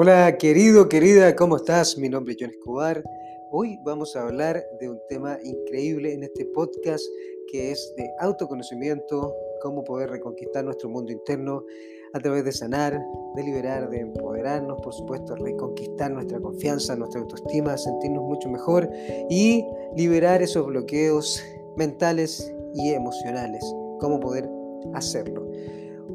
Hola 0.00 0.38
querido, 0.38 0.88
querida, 0.88 1.34
¿cómo 1.34 1.56
estás? 1.56 1.98
Mi 1.98 2.08
nombre 2.08 2.32
es 2.32 2.38
John 2.40 2.50
Escobar. 2.50 3.02
Hoy 3.50 3.80
vamos 3.82 4.14
a 4.14 4.28
hablar 4.28 4.64
de 4.78 4.88
un 4.88 5.00
tema 5.08 5.36
increíble 5.42 6.14
en 6.14 6.22
este 6.22 6.44
podcast 6.44 7.04
que 7.50 7.72
es 7.72 7.94
de 7.96 8.08
autoconocimiento, 8.20 9.34
cómo 9.60 9.82
poder 9.82 10.10
reconquistar 10.10 10.64
nuestro 10.64 10.88
mundo 10.88 11.10
interno 11.10 11.64
a 12.12 12.20
través 12.20 12.44
de 12.44 12.52
sanar, 12.52 12.96
de 13.34 13.42
liberar, 13.42 13.90
de 13.90 13.98
empoderarnos, 13.98 14.80
por 14.82 14.94
supuesto, 14.94 15.34
reconquistar 15.34 16.12
nuestra 16.12 16.38
confianza, 16.38 16.94
nuestra 16.94 17.20
autoestima, 17.20 17.76
sentirnos 17.76 18.22
mucho 18.22 18.48
mejor 18.48 18.88
y 19.28 19.64
liberar 19.96 20.42
esos 20.42 20.64
bloqueos 20.64 21.42
mentales 21.76 22.54
y 22.72 22.90
emocionales, 22.90 23.64
cómo 23.98 24.20
poder 24.20 24.48
hacerlo. 24.94 25.44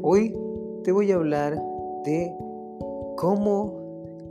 Hoy 0.02 0.34
te 0.86 0.94
voy 0.94 1.12
a 1.12 1.16
hablar 1.16 1.62
de 2.06 2.34
cómo 3.16 3.83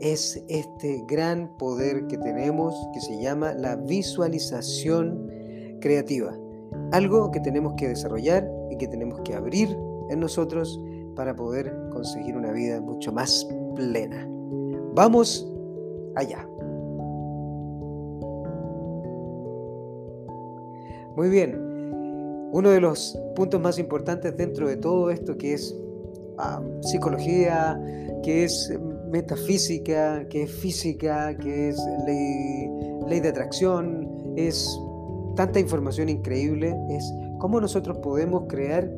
es 0.02 0.42
este 0.48 1.04
gran 1.06 1.48
poder 1.58 2.08
que 2.08 2.18
tenemos 2.18 2.74
que 2.92 3.00
se 3.00 3.22
llama 3.22 3.54
la 3.54 3.76
visualización 3.76 5.30
creativa. 5.80 6.36
Algo 6.90 7.30
que 7.30 7.38
tenemos 7.40 7.74
que 7.76 7.88
desarrollar 7.88 8.50
y 8.70 8.76
que 8.76 8.88
tenemos 8.88 9.20
que 9.20 9.34
abrir 9.34 9.68
en 10.10 10.18
nosotros 10.18 10.80
para 11.14 11.36
poder 11.36 11.72
conseguir 11.92 12.36
una 12.36 12.50
vida 12.50 12.80
mucho 12.80 13.12
más 13.12 13.46
plena. 13.76 14.28
Vamos 14.94 15.48
allá. 16.16 16.48
Muy 21.14 21.28
bien, 21.28 21.54
uno 22.52 22.70
de 22.70 22.80
los 22.80 23.16
puntos 23.36 23.60
más 23.60 23.78
importantes 23.78 24.36
dentro 24.36 24.66
de 24.66 24.78
todo 24.78 25.10
esto 25.10 25.36
que 25.36 25.54
es 25.54 25.76
ah, 26.38 26.60
psicología, 26.80 27.80
que 28.24 28.44
es 28.44 28.72
metafísica, 29.12 30.26
que 30.28 30.44
es 30.44 30.50
física, 30.50 31.36
que 31.36 31.68
es 31.68 31.76
ley, 32.06 32.68
ley 33.06 33.20
de 33.20 33.28
atracción, 33.28 34.34
es 34.36 34.66
tanta 35.36 35.60
información 35.60 36.08
increíble, 36.08 36.74
es 36.90 37.04
cómo 37.38 37.60
nosotros 37.60 37.98
podemos 37.98 38.44
crear 38.48 38.90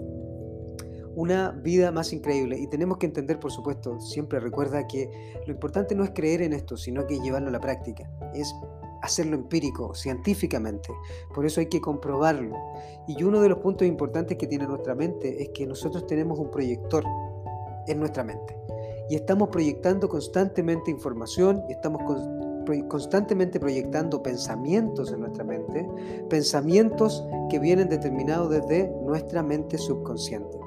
una 1.16 1.50
vida 1.50 1.90
más 1.90 2.12
increíble. 2.12 2.58
Y 2.58 2.68
tenemos 2.68 2.98
que 2.98 3.06
entender, 3.06 3.40
por 3.40 3.50
supuesto, 3.50 4.00
siempre 4.00 4.38
recuerda 4.40 4.86
que 4.86 5.10
lo 5.46 5.52
importante 5.52 5.94
no 5.94 6.04
es 6.04 6.10
creer 6.10 6.42
en 6.42 6.52
esto, 6.52 6.76
sino 6.76 7.06
que 7.06 7.18
llevarlo 7.20 7.48
a 7.48 7.52
la 7.52 7.60
práctica. 7.60 8.08
Es 8.34 8.54
hacerlo 9.02 9.34
empírico, 9.34 9.94
científicamente. 9.94 10.92
Por 11.34 11.44
eso 11.44 11.60
hay 11.60 11.66
que 11.66 11.80
comprobarlo. 11.80 12.56
Y 13.06 13.22
uno 13.22 13.40
de 13.40 13.48
los 13.48 13.58
puntos 13.58 13.86
importantes 13.86 14.38
que 14.38 14.46
tiene 14.46 14.66
nuestra 14.66 14.94
mente 14.94 15.42
es 15.42 15.50
que 15.50 15.66
nosotros 15.66 16.06
tenemos 16.06 16.38
un 16.38 16.50
proyector 16.50 17.04
en 17.86 17.98
nuestra 17.98 18.24
mente. 18.24 18.56
Y 19.08 19.16
estamos 19.16 19.48
proyectando 19.48 20.08
constantemente 20.08 20.90
información 20.90 21.62
y 21.68 21.72
estamos 21.72 22.02
constantemente 22.88 23.60
proyectando 23.60 24.22
pensamientos 24.22 25.12
en 25.12 25.20
nuestra 25.20 25.44
mente, 25.44 25.86
pensamientos 26.30 27.26
que 27.50 27.58
vienen 27.58 27.88
determinados 27.88 28.50
desde 28.50 28.90
nuestra 29.04 29.42
mente 29.42 29.76
subconsciente. 29.76 30.58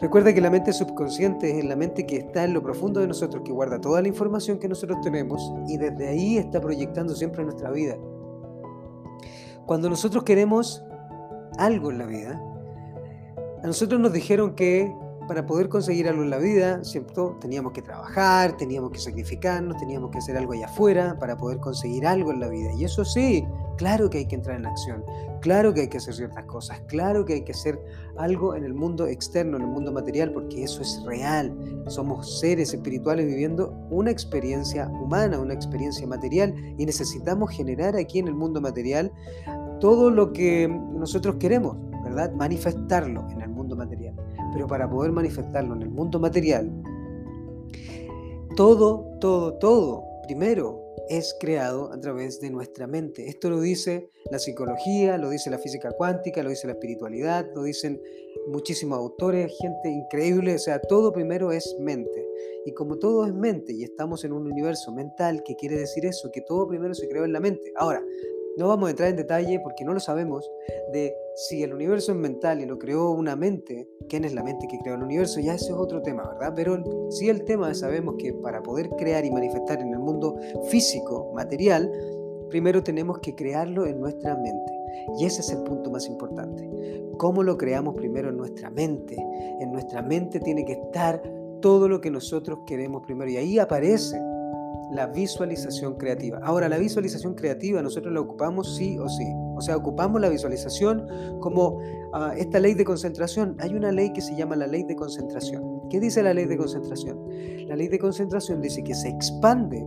Recuerda 0.00 0.32
que 0.32 0.40
la 0.40 0.48
mente 0.48 0.72
subconsciente 0.72 1.58
es 1.58 1.64
la 1.66 1.76
mente 1.76 2.06
que 2.06 2.16
está 2.16 2.44
en 2.44 2.54
lo 2.54 2.62
profundo 2.62 3.00
de 3.00 3.06
nosotros, 3.06 3.42
que 3.44 3.52
guarda 3.52 3.78
toda 3.78 4.00
la 4.00 4.08
información 4.08 4.58
que 4.58 4.66
nosotros 4.66 4.98
tenemos 5.02 5.52
y 5.68 5.76
desde 5.76 6.08
ahí 6.08 6.38
está 6.38 6.58
proyectando 6.58 7.14
siempre 7.14 7.44
nuestra 7.44 7.70
vida. 7.70 7.98
Cuando 9.66 9.90
nosotros 9.90 10.24
queremos 10.24 10.82
algo 11.58 11.90
en 11.90 11.98
la 11.98 12.06
vida, 12.06 12.42
a 13.62 13.66
nosotros 13.66 14.00
nos 14.00 14.14
dijeron 14.14 14.54
que 14.54 14.90
para 15.30 15.46
poder 15.46 15.68
conseguir 15.68 16.08
algo 16.08 16.24
en 16.24 16.30
la 16.30 16.38
vida, 16.38 16.82
¿cierto? 16.82 17.38
Teníamos 17.40 17.70
que 17.70 17.82
trabajar, 17.82 18.56
teníamos 18.56 18.90
que 18.90 18.98
sacrificarnos, 18.98 19.76
teníamos 19.76 20.10
que 20.10 20.18
hacer 20.18 20.36
algo 20.36 20.54
allá 20.54 20.66
afuera 20.66 21.16
para 21.20 21.36
poder 21.36 21.58
conseguir 21.58 22.04
algo 22.04 22.32
en 22.32 22.40
la 22.40 22.48
vida. 22.48 22.72
Y 22.76 22.82
eso 22.82 23.04
sí, 23.04 23.46
claro 23.76 24.10
que 24.10 24.18
hay 24.18 24.26
que 24.26 24.34
entrar 24.34 24.56
en 24.56 24.66
acción, 24.66 25.04
claro 25.40 25.72
que 25.72 25.82
hay 25.82 25.86
que 25.86 25.98
hacer 25.98 26.14
ciertas 26.14 26.44
cosas, 26.46 26.80
claro 26.88 27.24
que 27.24 27.34
hay 27.34 27.42
que 27.42 27.52
hacer 27.52 27.80
algo 28.18 28.56
en 28.56 28.64
el 28.64 28.74
mundo 28.74 29.06
externo, 29.06 29.56
en 29.56 29.62
el 29.62 29.68
mundo 29.68 29.92
material, 29.92 30.32
porque 30.32 30.64
eso 30.64 30.82
es 30.82 31.00
real. 31.06 31.56
Somos 31.86 32.40
seres 32.40 32.74
espirituales 32.74 33.24
viviendo 33.24 33.70
una 33.88 34.10
experiencia 34.10 34.88
humana, 34.88 35.38
una 35.38 35.54
experiencia 35.54 36.08
material, 36.08 36.52
y 36.76 36.84
necesitamos 36.84 37.50
generar 37.52 37.94
aquí 37.94 38.18
en 38.18 38.26
el 38.26 38.34
mundo 38.34 38.60
material 38.60 39.12
todo 39.78 40.10
lo 40.10 40.32
que 40.32 40.66
nosotros 40.66 41.36
queremos, 41.36 41.76
¿verdad? 42.02 42.32
Manifestarlo 42.32 43.28
en 43.30 43.42
el 43.42 43.48
mundo. 43.48 43.59
Pero 44.52 44.66
para 44.66 44.88
poder 44.88 45.12
manifestarlo 45.12 45.74
en 45.74 45.82
el 45.82 45.90
mundo 45.90 46.18
material, 46.18 46.70
todo, 48.56 49.06
todo, 49.20 49.54
todo, 49.54 50.04
primero 50.26 50.90
es 51.08 51.34
creado 51.40 51.92
a 51.92 52.00
través 52.00 52.40
de 52.40 52.50
nuestra 52.50 52.86
mente. 52.86 53.28
Esto 53.28 53.50
lo 53.50 53.60
dice 53.60 54.10
la 54.30 54.38
psicología, 54.38 55.18
lo 55.18 55.30
dice 55.30 55.50
la 55.50 55.58
física 55.58 55.90
cuántica, 55.90 56.42
lo 56.42 56.50
dice 56.50 56.68
la 56.68 56.74
espiritualidad, 56.74 57.50
lo 57.52 57.64
dicen 57.64 58.00
muchísimos 58.46 58.98
autores, 58.98 59.52
gente 59.60 59.88
increíble, 59.88 60.54
o 60.54 60.58
sea, 60.58 60.80
todo 60.80 61.12
primero 61.12 61.50
es 61.50 61.76
mente. 61.80 62.26
Y 62.64 62.72
como 62.74 62.96
todo 62.96 63.26
es 63.26 63.34
mente 63.34 63.72
y 63.72 63.82
estamos 63.82 64.24
en 64.24 64.32
un 64.32 64.46
universo 64.46 64.92
mental, 64.92 65.42
¿qué 65.44 65.56
quiere 65.56 65.78
decir 65.78 66.06
eso? 66.06 66.30
Que 66.30 66.42
todo 66.42 66.68
primero 66.68 66.94
se 66.94 67.08
creó 67.08 67.24
en 67.24 67.32
la 67.32 67.40
mente. 67.40 67.72
Ahora, 67.74 68.04
no 68.60 68.68
vamos 68.68 68.88
a 68.88 68.90
entrar 68.90 69.08
en 69.08 69.16
detalle 69.16 69.58
porque 69.60 69.86
no 69.86 69.94
lo 69.94 70.00
sabemos 70.00 70.48
de 70.92 71.16
si 71.34 71.62
el 71.62 71.72
universo 71.72 72.12
es 72.12 72.18
mental 72.18 72.60
y 72.60 72.66
lo 72.66 72.78
creó 72.78 73.10
una 73.10 73.34
mente, 73.34 73.88
quién 74.06 74.26
es 74.26 74.34
la 74.34 74.44
mente 74.44 74.68
que 74.68 74.78
creó 74.78 74.96
el 74.96 75.02
universo, 75.02 75.40
ya 75.40 75.54
ese 75.54 75.70
es 75.70 75.72
otro 75.72 76.02
tema, 76.02 76.28
¿verdad? 76.28 76.52
Pero 76.54 77.08
sí 77.10 77.30
el 77.30 77.44
tema 77.44 77.72
sabemos 77.72 78.16
que 78.18 78.34
para 78.34 78.62
poder 78.62 78.90
crear 78.90 79.24
y 79.24 79.30
manifestar 79.30 79.80
en 79.80 79.94
el 79.94 79.98
mundo 79.98 80.38
físico, 80.68 81.32
material, 81.34 81.90
primero 82.50 82.82
tenemos 82.82 83.20
que 83.20 83.34
crearlo 83.34 83.86
en 83.86 83.98
nuestra 83.98 84.36
mente. 84.36 84.72
Y 85.18 85.24
ese 85.24 85.40
es 85.40 85.50
el 85.52 85.62
punto 85.62 85.90
más 85.90 86.06
importante. 86.06 86.68
¿Cómo 87.16 87.42
lo 87.42 87.56
creamos 87.56 87.94
primero 87.94 88.28
en 88.28 88.36
nuestra 88.36 88.68
mente? 88.68 89.16
En 89.60 89.72
nuestra 89.72 90.02
mente 90.02 90.38
tiene 90.38 90.66
que 90.66 90.72
estar 90.72 91.22
todo 91.62 91.88
lo 91.88 92.02
que 92.02 92.10
nosotros 92.10 92.58
queremos 92.66 93.02
primero. 93.06 93.30
Y 93.30 93.38
ahí 93.38 93.58
aparece 93.58 94.20
la 94.92 95.06
visualización 95.06 95.94
creativa. 95.94 96.40
Ahora, 96.42 96.68
la 96.68 96.78
visualización 96.78 97.34
creativa 97.34 97.80
nosotros 97.82 98.12
la 98.12 98.20
ocupamos 98.20 98.76
sí 98.76 98.98
o 98.98 99.08
sí. 99.08 99.26
O 99.56 99.60
sea, 99.60 99.76
ocupamos 99.76 100.20
la 100.20 100.28
visualización 100.28 101.06
como 101.40 101.78
ah, 102.12 102.32
esta 102.36 102.58
ley 102.58 102.74
de 102.74 102.84
concentración. 102.84 103.56
Hay 103.60 103.74
una 103.74 103.92
ley 103.92 104.12
que 104.12 104.20
se 104.20 104.34
llama 104.34 104.56
la 104.56 104.66
ley 104.66 104.82
de 104.84 104.96
concentración. 104.96 105.88
¿Qué 105.90 106.00
dice 106.00 106.22
la 106.22 106.34
ley 106.34 106.46
de 106.46 106.56
concentración? 106.56 107.18
La 107.66 107.76
ley 107.76 107.88
de 107.88 107.98
concentración 107.98 108.60
dice 108.60 108.82
que 108.82 108.94
se 108.94 109.08
expande 109.08 109.84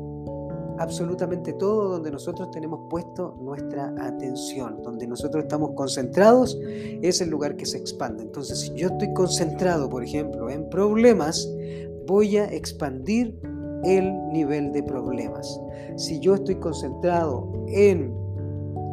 absolutamente 0.80 1.54
todo 1.54 1.90
donde 1.90 2.12
nosotros 2.12 2.52
tenemos 2.52 2.82
puesto 2.90 3.38
nuestra 3.42 3.94
atención, 4.00 4.82
donde 4.84 5.08
nosotros 5.08 5.44
estamos 5.44 5.72
concentrados, 5.76 6.58
es 7.02 7.22
el 7.22 7.30
lugar 7.30 7.56
que 7.56 7.66
se 7.66 7.78
expande. 7.78 8.24
Entonces, 8.24 8.60
si 8.60 8.74
yo 8.74 8.88
estoy 8.90 9.14
concentrado, 9.14 9.90
por 9.90 10.04
ejemplo, 10.04 10.50
en 10.50 10.70
problemas, 10.70 11.48
voy 12.06 12.38
a 12.38 12.46
expandir 12.46 13.40
el 13.84 14.14
nivel 14.30 14.72
de 14.72 14.84
problemas. 14.84 15.60
Si 15.98 16.20
yo 16.20 16.36
estoy 16.36 16.56
concentrado 16.56 17.52
en 17.68 18.14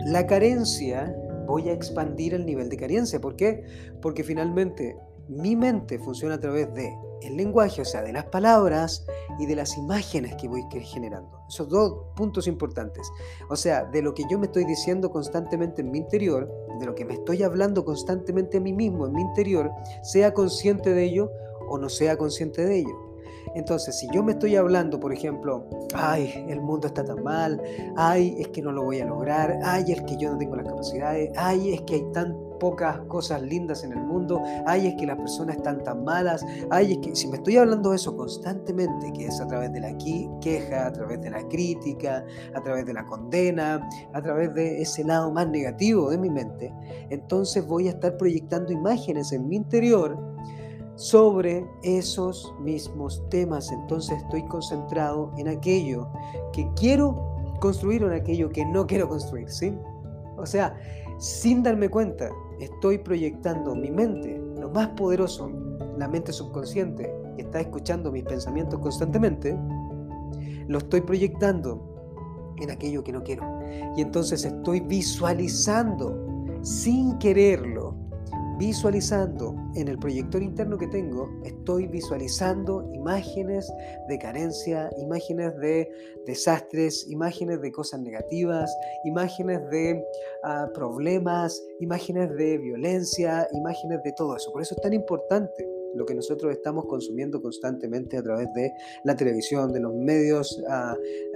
la 0.06 0.26
carencia, 0.26 1.14
voy 1.46 1.68
a 1.68 1.72
expandir 1.72 2.34
el 2.34 2.46
nivel 2.46 2.68
de 2.68 2.76
carencia. 2.76 3.20
¿Por 3.20 3.36
qué? 3.36 3.64
Porque 4.00 4.24
finalmente 4.24 4.96
mi 5.28 5.54
mente 5.54 5.98
funciona 5.98 6.34
a 6.34 6.40
través 6.40 6.72
de 6.74 6.92
el 7.22 7.36
lenguaje, 7.36 7.82
o 7.82 7.84
sea, 7.84 8.02
de 8.02 8.12
las 8.12 8.24
palabras 8.26 9.06
y 9.38 9.46
de 9.46 9.54
las 9.54 9.76
imágenes 9.76 10.34
que 10.36 10.48
voy 10.48 10.64
generando. 10.82 11.44
Esos 11.48 11.68
dos 11.68 12.06
puntos 12.16 12.46
importantes. 12.46 13.10
O 13.48 13.56
sea, 13.56 13.84
de 13.84 14.02
lo 14.02 14.14
que 14.14 14.24
yo 14.30 14.38
me 14.38 14.46
estoy 14.46 14.64
diciendo 14.64 15.10
constantemente 15.10 15.82
en 15.82 15.90
mi 15.90 15.98
interior, 15.98 16.50
de 16.78 16.86
lo 16.86 16.94
que 16.94 17.04
me 17.04 17.14
estoy 17.14 17.42
hablando 17.42 17.84
constantemente 17.84 18.56
a 18.56 18.60
mí 18.60 18.72
mismo 18.72 19.06
en 19.06 19.12
mi 19.12 19.22
interior, 19.22 19.70
sea 20.02 20.32
consciente 20.32 20.94
de 20.94 21.04
ello 21.04 21.30
o 21.68 21.78
no 21.78 21.88
sea 21.88 22.16
consciente 22.16 22.64
de 22.64 22.78
ello. 22.78 23.09
Entonces, 23.54 23.98
si 23.98 24.08
yo 24.12 24.22
me 24.22 24.32
estoy 24.32 24.56
hablando, 24.56 25.00
por 25.00 25.12
ejemplo, 25.12 25.66
ay, 25.94 26.46
el 26.48 26.60
mundo 26.60 26.86
está 26.86 27.04
tan 27.04 27.22
mal, 27.22 27.60
ay, 27.96 28.36
es 28.38 28.48
que 28.48 28.62
no 28.62 28.72
lo 28.72 28.84
voy 28.84 29.00
a 29.00 29.06
lograr, 29.06 29.58
ay, 29.64 29.92
es 29.92 30.02
que 30.02 30.16
yo 30.16 30.30
no 30.30 30.38
tengo 30.38 30.56
las 30.56 30.66
capacidades, 30.66 31.30
ay, 31.36 31.74
es 31.74 31.82
que 31.82 31.94
hay 31.96 32.12
tan 32.12 32.36
pocas 32.60 33.00
cosas 33.08 33.42
lindas 33.42 33.82
en 33.82 33.92
el 33.92 34.00
mundo, 34.00 34.40
ay, 34.66 34.88
es 34.88 34.94
que 34.94 35.06
las 35.06 35.16
personas 35.16 35.56
están 35.56 35.82
tan 35.82 36.04
malas, 36.04 36.44
ay, 36.70 36.92
es 36.92 36.98
que 36.98 37.16
si 37.16 37.26
me 37.26 37.38
estoy 37.38 37.56
hablando 37.56 37.92
eso 37.92 38.16
constantemente, 38.16 39.12
que 39.12 39.26
es 39.26 39.40
a 39.40 39.46
través 39.48 39.72
de 39.72 39.80
la 39.80 39.96
queja, 39.96 40.86
a 40.86 40.92
través 40.92 41.20
de 41.22 41.30
la 41.30 41.48
crítica, 41.48 42.24
a 42.54 42.62
través 42.62 42.86
de 42.86 42.92
la 42.92 43.04
condena, 43.06 43.88
a 44.12 44.22
través 44.22 44.54
de 44.54 44.82
ese 44.82 45.02
lado 45.02 45.32
más 45.32 45.48
negativo 45.48 46.10
de 46.10 46.18
mi 46.18 46.30
mente, 46.30 46.72
entonces 47.08 47.66
voy 47.66 47.88
a 47.88 47.92
estar 47.92 48.16
proyectando 48.16 48.72
imágenes 48.72 49.32
en 49.32 49.48
mi 49.48 49.56
interior 49.56 50.18
sobre 51.00 51.66
esos 51.82 52.54
mismos 52.60 53.26
temas. 53.30 53.72
Entonces 53.72 54.22
estoy 54.22 54.46
concentrado 54.48 55.32
en 55.38 55.48
aquello 55.48 56.06
que 56.52 56.68
quiero 56.76 57.16
construir 57.58 58.04
o 58.04 58.12
en 58.12 58.20
aquello 58.20 58.50
que 58.50 58.66
no 58.66 58.86
quiero 58.86 59.08
construir, 59.08 59.50
¿sí? 59.50 59.72
O 60.36 60.44
sea, 60.44 60.78
sin 61.18 61.62
darme 61.62 61.88
cuenta, 61.88 62.28
estoy 62.60 62.98
proyectando 62.98 63.74
mi 63.74 63.90
mente, 63.90 64.38
lo 64.58 64.68
más 64.68 64.88
poderoso, 64.88 65.50
la 65.96 66.06
mente 66.06 66.34
subconsciente, 66.34 67.10
que 67.34 67.42
está 67.42 67.60
escuchando 67.60 68.12
mis 68.12 68.24
pensamientos 68.24 68.78
constantemente, 68.80 69.58
lo 70.68 70.78
estoy 70.78 71.00
proyectando 71.00 71.82
en 72.60 72.70
aquello 72.70 73.02
que 73.02 73.12
no 73.12 73.22
quiero. 73.22 73.42
Y 73.96 74.02
entonces 74.02 74.44
estoy 74.44 74.80
visualizando 74.80 76.14
sin 76.60 77.16
quererlo 77.16 77.89
visualizando 78.60 79.56
en 79.74 79.88
el 79.88 79.98
proyector 79.98 80.42
interno 80.42 80.76
que 80.76 80.86
tengo, 80.88 81.30
estoy 81.44 81.86
visualizando 81.86 82.86
imágenes 82.92 83.72
de 84.06 84.18
carencia, 84.18 84.90
imágenes 84.98 85.56
de 85.56 85.90
desastres, 86.26 87.08
imágenes 87.08 87.62
de 87.62 87.72
cosas 87.72 88.00
negativas, 88.00 88.70
imágenes 89.04 89.66
de 89.70 90.04
ah, 90.44 90.68
problemas, 90.74 91.58
imágenes 91.80 92.36
de 92.36 92.58
violencia, 92.58 93.48
imágenes 93.52 94.02
de 94.02 94.12
todo 94.12 94.36
eso. 94.36 94.52
Por 94.52 94.60
eso 94.60 94.74
es 94.74 94.82
tan 94.82 94.92
importante 94.92 95.79
lo 95.94 96.04
que 96.06 96.14
nosotros 96.14 96.52
estamos 96.52 96.86
consumiendo 96.86 97.40
constantemente 97.40 98.16
a 98.16 98.22
través 98.22 98.52
de 98.54 98.72
la 99.04 99.16
televisión, 99.16 99.72
de 99.72 99.80
los 99.80 99.94
medios 99.94 100.62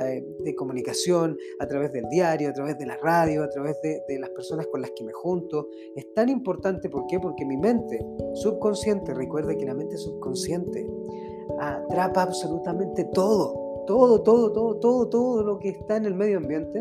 eh, 0.01 0.25
de 0.41 0.55
comunicación, 0.55 1.37
a 1.59 1.67
través 1.67 1.93
del 1.93 2.09
diario, 2.09 2.51
a 2.51 2.53
través 2.53 2.79
de 2.79 2.87
la 2.87 2.97
radio, 2.97 3.43
a 3.43 3.49
través 3.49 3.77
de, 3.83 4.03
las 4.19 4.31
personas 4.31 4.67
con 4.69 4.81
las 4.81 4.91
que 4.93 5.05
me 5.05 5.13
junto. 5.13 5.69
Es 5.97 6.13
tan 6.15 6.29
importante, 6.29 6.89
¿por 6.89 7.07
qué? 7.07 7.19
Porque 7.19 7.45
mi 7.45 7.57
mente 7.57 7.99
subconsciente, 8.35 9.13
recuerda 9.15 9.55
que 9.57 9.65
la 9.65 9.75
mente 9.75 9.97
subconsciente 9.97 10.87
atrapa 11.59 12.23
absolutamente 12.23 13.05
todo, 13.13 13.85
todo, 13.87 14.23
todo, 14.23 14.53
todo, 14.53 14.77
todo, 14.77 15.09
todo 15.09 15.43
lo 15.43 15.59
que 15.59 15.71
está 15.71 15.97
en 15.97 16.07
el 16.07 16.15
medio 16.15 16.39
ambiente, 16.39 16.81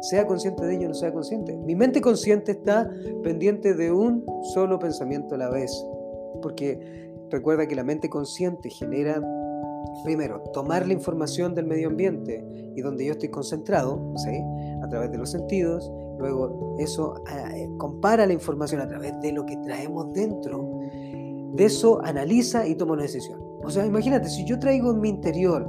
sea 0.00 0.26
consciente 0.26 0.64
de 0.64 0.76
ello 0.76 0.86
o 0.86 0.88
no 0.88 0.94
sea 0.94 1.12
consciente. 1.12 1.56
Mi 1.56 1.74
mente 1.74 2.00
consciente 2.00 2.52
está 2.52 2.90
pendiente 3.22 3.74
de 3.74 3.90
un 3.90 4.24
solo 4.54 4.78
pensamiento 4.78 5.34
a 5.34 5.38
la 5.38 5.50
vez 5.50 5.72
porque 6.40 7.12
recuerda 7.30 7.66
que 7.66 7.74
la 7.74 7.84
mente 7.84 8.08
consciente 8.08 8.70
genera, 8.70 9.20
primero, 10.04 10.42
tomar 10.52 10.86
la 10.86 10.92
información 10.92 11.54
del 11.54 11.66
medio 11.66 11.88
ambiente 11.88 12.44
y 12.74 12.80
donde 12.80 13.06
yo 13.06 13.12
estoy 13.12 13.30
concentrado, 13.30 14.12
¿sí? 14.16 14.42
a 14.82 14.88
través 14.88 15.10
de 15.10 15.18
los 15.18 15.30
sentidos, 15.30 15.90
luego 16.18 16.76
eso 16.78 17.22
eh, 17.30 17.68
compara 17.78 18.26
la 18.26 18.32
información 18.32 18.80
a 18.80 18.88
través 18.88 19.18
de 19.20 19.32
lo 19.32 19.44
que 19.46 19.56
traemos 19.58 20.12
dentro, 20.12 20.80
de 21.54 21.64
eso 21.64 22.00
analiza 22.04 22.66
y 22.66 22.74
toma 22.74 22.92
una 22.92 23.02
decisión. 23.02 23.40
O 23.64 23.70
sea, 23.70 23.86
imagínate, 23.86 24.28
si 24.28 24.44
yo 24.44 24.58
traigo 24.58 24.92
en 24.92 25.00
mi 25.00 25.08
interior 25.08 25.68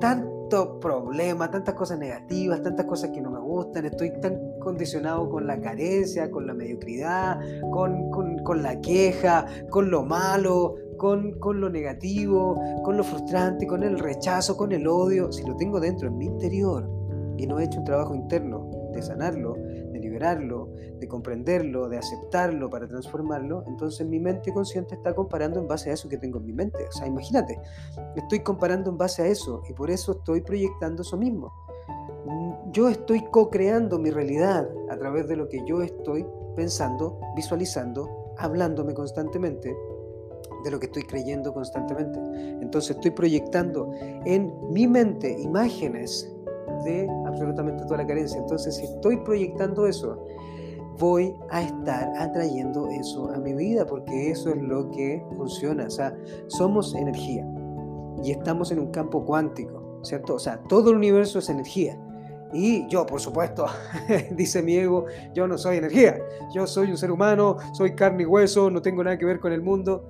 tanto 0.00 0.78
problema, 0.78 1.50
tantas 1.50 1.74
cosas 1.74 1.98
negativas, 1.98 2.62
tantas 2.62 2.86
cosas 2.86 3.10
que 3.10 3.20
no 3.20 3.30
me 3.30 3.40
gustan, 3.40 3.86
estoy 3.86 4.12
tan 4.20 4.38
condicionado 4.62 5.28
con 5.28 5.46
la 5.46 5.60
carencia, 5.60 6.30
con 6.30 6.46
la 6.46 6.54
mediocridad, 6.54 7.38
con, 7.70 8.10
con, 8.42 8.62
la 8.62 8.80
queja, 8.80 9.46
con 9.70 9.90
lo 9.90 10.04
malo, 10.04 10.74
con, 10.96 11.38
con, 11.38 11.60
lo 11.60 11.68
negativo, 11.68 12.60
con 12.84 12.96
lo 12.96 13.04
frustrante, 13.04 13.66
con 13.66 13.82
el 13.82 13.98
rechazo, 13.98 14.56
con 14.56 14.72
el 14.72 14.86
odio, 14.86 15.32
si 15.32 15.44
lo 15.44 15.56
tengo 15.56 15.80
dentro, 15.80 16.08
en 16.08 16.18
mi 16.18 16.26
interior, 16.26 16.88
y 17.36 17.46
no 17.46 17.58
he 17.58 17.64
hecho 17.64 17.78
un 17.78 17.84
trabajo 17.84 18.14
interno 18.14 18.70
de 18.92 19.02
sanarlo, 19.02 19.54
de 19.54 19.98
liberarlo, 19.98 20.68
de 20.98 21.08
comprenderlo, 21.08 21.88
de 21.88 21.98
aceptarlo 21.98 22.68
para 22.68 22.86
transformarlo, 22.86 23.64
entonces 23.66 24.06
mi 24.06 24.20
mente 24.20 24.52
consciente 24.52 24.94
está 24.94 25.14
comparando 25.14 25.58
en 25.58 25.66
base 25.66 25.90
a 25.90 25.94
eso 25.94 26.08
que 26.08 26.18
tengo 26.18 26.38
en 26.38 26.46
mi 26.46 26.52
mente. 26.52 26.86
O 26.88 26.92
sea, 26.92 27.06
imagínate, 27.06 27.58
estoy 28.16 28.40
comparando 28.40 28.90
en 28.90 28.98
base 28.98 29.22
a 29.22 29.26
eso 29.26 29.62
y 29.68 29.72
por 29.72 29.90
eso 29.90 30.12
estoy 30.12 30.42
proyectando 30.42 31.02
eso 31.02 31.16
mismo 31.16 31.52
yo 32.72 32.88
estoy 32.88 33.24
co-creando 33.30 33.98
mi 33.98 34.10
realidad 34.10 34.68
a 34.90 34.96
través 34.96 35.28
de 35.28 35.36
lo 35.36 35.48
que 35.48 35.62
yo 35.66 35.82
estoy 35.82 36.26
pensando, 36.56 37.18
visualizando, 37.36 38.34
hablándome 38.38 38.94
constantemente, 38.94 39.74
de 40.64 40.70
lo 40.70 40.78
que 40.78 40.86
estoy 40.86 41.02
creyendo 41.02 41.52
constantemente. 41.52 42.18
Entonces 42.60 42.96
estoy 42.96 43.10
proyectando 43.10 43.90
en 44.24 44.52
mi 44.70 44.86
mente 44.86 45.40
imágenes 45.40 46.32
de 46.84 47.08
absolutamente 47.26 47.84
toda 47.84 47.98
la 47.98 48.06
carencia. 48.06 48.38
Entonces 48.38 48.76
si 48.76 48.84
estoy 48.84 49.18
proyectando 49.18 49.86
eso, 49.86 50.24
voy 50.98 51.34
a 51.50 51.62
estar 51.62 52.12
atrayendo 52.16 52.88
eso 52.88 53.30
a 53.30 53.38
mi 53.38 53.54
vida 53.54 53.86
porque 53.86 54.30
eso 54.30 54.50
es 54.50 54.62
lo 54.62 54.90
que 54.90 55.24
funciona. 55.36 55.86
O 55.86 55.90
sea, 55.90 56.16
somos 56.46 56.94
energía 56.94 57.46
y 58.22 58.30
estamos 58.30 58.70
en 58.70 58.78
un 58.78 58.90
campo 58.90 59.24
cuántico, 59.24 60.00
¿cierto? 60.02 60.34
O 60.34 60.38
sea, 60.38 60.62
todo 60.68 60.90
el 60.90 60.96
universo 60.96 61.38
es 61.38 61.48
energía. 61.48 61.98
Y 62.52 62.86
yo, 62.88 63.06
por 63.06 63.20
supuesto, 63.20 63.66
dice 64.30 64.62
mi 64.62 64.76
ego, 64.76 65.06
yo 65.34 65.48
no 65.48 65.56
soy 65.56 65.78
energía, 65.78 66.18
yo 66.54 66.66
soy 66.66 66.90
un 66.90 66.98
ser 66.98 67.10
humano, 67.10 67.56
soy 67.72 67.94
carne 67.94 68.24
y 68.24 68.26
hueso, 68.26 68.70
no 68.70 68.82
tengo 68.82 69.02
nada 69.02 69.18
que 69.18 69.24
ver 69.24 69.40
con 69.40 69.52
el 69.52 69.62
mundo, 69.62 70.06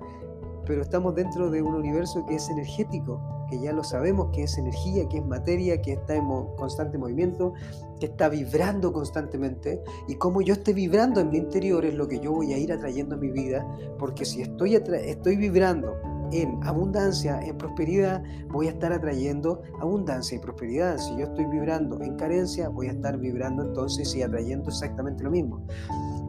pero 0.65 0.81
estamos 0.81 1.15
dentro 1.15 1.49
de 1.49 1.61
un 1.61 1.75
universo 1.75 2.25
que 2.25 2.35
es 2.35 2.49
energético, 2.49 3.21
que 3.49 3.59
ya 3.59 3.71
lo 3.71 3.83
sabemos, 3.83 4.29
que 4.33 4.43
es 4.43 4.57
energía, 4.57 5.07
que 5.07 5.17
es 5.17 5.25
materia, 5.25 5.81
que 5.81 5.93
está 5.93 6.15
en 6.15 6.27
constante 6.57 6.97
movimiento, 6.97 7.53
que 7.99 8.07
está 8.07 8.27
vibrando 8.27 8.91
constantemente, 8.91 9.81
y 10.07 10.15
como 10.15 10.41
yo 10.41 10.53
esté 10.53 10.73
vibrando 10.73 11.21
en 11.21 11.29
mi 11.29 11.37
interior 11.37 11.85
es 11.85 11.93
lo 11.93 12.07
que 12.07 12.19
yo 12.19 12.33
voy 12.33 12.53
a 12.53 12.57
ir 12.57 12.73
atrayendo 12.73 13.15
a 13.15 13.17
mi 13.17 13.29
vida, 13.29 13.65
porque 13.97 14.25
si 14.25 14.41
estoy, 14.41 14.75
estoy 14.75 15.37
vibrando 15.37 15.95
en 16.33 16.59
abundancia, 16.63 17.39
en 17.41 17.57
prosperidad, 17.57 18.23
voy 18.49 18.67
a 18.67 18.71
estar 18.71 18.91
atrayendo 18.91 19.61
abundancia 19.79 20.37
y 20.37 20.39
prosperidad. 20.39 20.97
Si 20.97 21.15
yo 21.17 21.25
estoy 21.25 21.45
vibrando 21.45 22.01
en 22.01 22.15
carencia, 22.15 22.69
voy 22.69 22.87
a 22.87 22.91
estar 22.91 23.17
vibrando 23.17 23.63
entonces 23.63 24.15
y 24.15 24.23
atrayendo 24.23 24.69
exactamente 24.69 25.23
lo 25.23 25.31
mismo. 25.31 25.65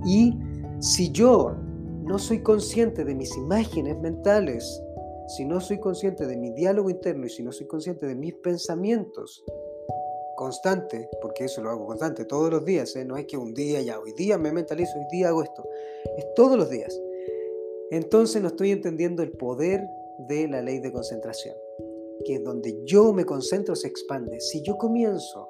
Y 0.05 0.39
si 0.81 1.11
yo 1.11 1.55
no 2.03 2.19
soy 2.19 2.41
consciente 2.41 3.05
de 3.05 3.15
mis 3.15 3.35
imágenes 3.37 3.99
mentales, 3.99 4.83
si 5.29 5.47
no 5.47 5.61
soy 5.61 5.81
consciente 5.81 6.27
de 6.27 6.37
mi 6.37 6.51
diálogo 6.51 6.91
interno 6.91 7.25
y 7.27 7.31
si 7.31 7.43
no 7.43 7.51
soy 7.51 7.67
consciente 7.67 8.07
de 8.07 8.15
mis 8.15 8.35
pensamientos, 8.35 9.43
constante, 10.37 11.09
porque 11.23 11.45
eso 11.45 11.63
lo 11.63 11.71
hago 11.71 11.87
constante 11.87 12.25
todos 12.25 12.51
los 12.51 12.65
días, 12.65 12.95
¿eh? 12.97 13.05
no 13.05 13.17
es 13.17 13.25
que 13.27 13.37
un 13.37 13.55
día 13.55 13.81
ya, 13.81 13.99
hoy 13.99 14.13
día 14.13 14.37
me 14.37 14.53
mentalizo, 14.53 14.99
hoy 14.99 15.07
día 15.11 15.29
hago 15.29 15.43
esto, 15.43 15.65
es 16.19 16.27
todos 16.35 16.59
los 16.59 16.69
días 16.69 17.01
entonces 17.91 18.43
no 18.43 18.49
estoy 18.49 18.71
entendiendo 18.71 19.23
el 19.23 19.33
poder 19.33 19.87
de 20.29 20.49
la 20.49 20.63
ley 20.63 20.81
de 20.81 20.93
concentración, 20.93 21.57
que 22.25 22.35
es 22.37 22.45
donde 22.45 22.77
yo 22.85 23.13
me 23.13 23.25
concentro 23.25 23.75
se 23.75 23.89
expande. 23.89 24.41
Si 24.41 24.63
yo 24.63 24.77
comienzo 24.77 25.49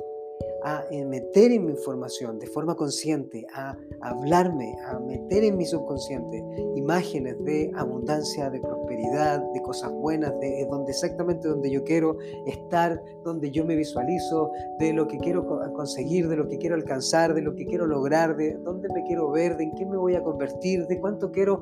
a 0.64 0.82
meter 1.06 1.52
en 1.52 1.66
mi 1.66 1.72
información 1.72 2.38
de 2.38 2.46
forma 2.46 2.74
consciente, 2.74 3.46
a 3.54 3.76
hablarme, 4.00 4.74
a 4.86 4.98
meter 4.98 5.44
en 5.44 5.58
mi 5.58 5.66
subconsciente 5.66 6.42
imágenes 6.74 7.36
de 7.44 7.70
abundancia, 7.76 8.48
de 8.48 8.60
prosperidad, 8.60 9.40
de 9.52 9.60
cosas 9.60 9.92
buenas, 9.92 10.32
de 10.40 10.66
donde 10.70 10.92
exactamente 10.92 11.48
donde 11.48 11.70
yo 11.70 11.84
quiero 11.84 12.16
estar, 12.46 13.00
donde 13.24 13.50
yo 13.50 13.64
me 13.66 13.76
visualizo, 13.76 14.50
de 14.78 14.94
lo 14.94 15.06
que 15.06 15.18
quiero 15.18 15.46
conseguir, 15.74 16.28
de 16.28 16.36
lo 16.36 16.48
que 16.48 16.56
quiero 16.56 16.76
alcanzar, 16.76 17.34
de 17.34 17.42
lo 17.42 17.54
que 17.54 17.66
quiero 17.66 17.86
lograr, 17.86 18.36
de 18.36 18.54
dónde 18.54 18.88
me 18.88 19.04
quiero 19.04 19.30
ver, 19.30 19.58
de 19.58 19.64
en 19.64 19.74
qué 19.74 19.84
me 19.84 19.98
voy 19.98 20.14
a 20.14 20.22
convertir, 20.22 20.86
de 20.86 20.98
cuánto 20.98 21.30
quiero 21.30 21.60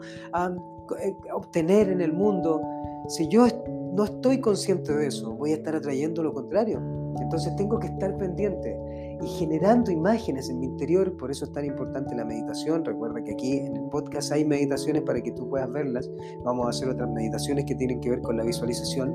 eh, 1.00 1.14
obtener 1.35 1.88
en 1.88 2.00
el 2.00 2.12
mundo. 2.12 2.62
Si 3.09 3.26
yo 3.26 3.47
no 3.92 4.04
estoy 4.04 4.40
consciente 4.40 4.94
de 4.94 5.09
eso, 5.09 5.32
voy 5.35 5.50
a 5.50 5.54
estar 5.54 5.75
atrayendo 5.75 6.23
lo 6.23 6.32
contrario. 6.32 6.80
Entonces 7.21 7.54
tengo 7.56 7.78
que 7.78 7.88
estar 7.88 8.16
pendiente 8.16 8.78
y 9.23 9.29
generando 9.29 9.91
imágenes 9.91 10.50
en 10.50 10.61
mi 10.61 10.67
interior. 10.67 11.17
Por 11.17 11.31
eso 11.31 11.45
es 11.45 11.52
tan 11.52 11.64
importante 11.64 12.14
la 12.14 12.25
meditación. 12.25 12.85
Recuerda 12.85 13.23
que 13.23 13.33
aquí 13.33 13.59
en 13.59 13.76
el 13.76 13.88
podcast 13.88 14.33
hay 14.33 14.45
meditaciones 14.45 15.02
para 15.02 15.21
que 15.21 15.33
tú 15.33 15.49
puedas 15.49 15.71
verlas. 15.71 16.11
Vamos 16.45 16.67
a 16.67 16.71
hacer 16.71 16.88
otras 16.88 17.09
meditaciones 17.11 17.64
que 17.64 17.75
tienen 17.75 18.00
que 18.00 18.11
ver 18.11 18.21
con 18.21 18.37
la 18.37 18.45
visualización. 18.45 19.14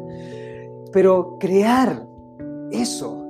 Pero 0.92 1.38
crear 1.40 2.08
eso 2.72 3.26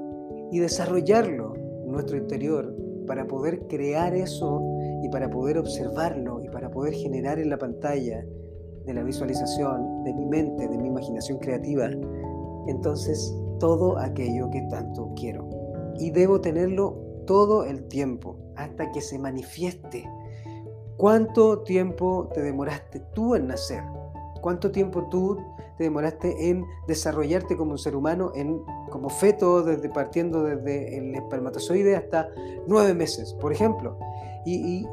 y 0.51 0.59
desarrollarlo 0.59 1.55
en 1.55 1.91
nuestro 1.91 2.17
interior 2.17 2.73
para 3.07 3.25
poder 3.25 3.67
crear 3.67 4.13
eso 4.13 4.61
y 5.03 5.09
para 5.09 5.29
poder 5.29 5.57
observarlo 5.57 6.43
y 6.43 6.49
para 6.49 6.69
poder 6.69 6.93
generar 6.93 7.39
en 7.39 7.49
la 7.49 7.57
pantalla 7.57 8.23
de 8.85 8.93
la 8.93 9.03
visualización, 9.03 10.03
de 10.03 10.13
mi 10.13 10.25
mente, 10.25 10.67
de 10.67 10.77
mi 10.77 10.87
imaginación 10.87 11.39
creativa, 11.39 11.89
entonces 12.67 13.35
todo 13.59 13.97
aquello 13.97 14.49
que 14.49 14.61
tanto 14.69 15.11
quiero. 15.15 15.46
Y 15.99 16.11
debo 16.11 16.41
tenerlo 16.41 17.23
todo 17.25 17.65
el 17.65 17.87
tiempo, 17.87 18.37
hasta 18.55 18.91
que 18.91 19.01
se 19.01 19.19
manifieste. 19.19 20.09
¿Cuánto 20.97 21.59
tiempo 21.59 22.29
te 22.33 22.41
demoraste 22.41 23.01
tú 23.13 23.35
en 23.35 23.47
nacer? 23.47 23.83
¿Cuánto 24.41 24.71
tiempo 24.71 25.07
tú 25.09 25.37
te 25.77 25.83
demoraste 25.83 26.49
en 26.49 26.65
desarrollarte 26.87 27.55
como 27.55 27.71
un 27.71 27.77
ser 27.77 27.95
humano, 27.95 28.31
en, 28.35 28.61
como 28.89 29.09
feto, 29.09 29.63
desde, 29.63 29.89
partiendo 29.89 30.43
desde 30.43 30.97
el 30.97 31.13
espermatozoide 31.15 31.95
hasta 31.95 32.29
nueve 32.67 32.93
meses, 32.93 33.33
por 33.33 33.51
ejemplo? 33.51 33.97
y, 34.45 34.87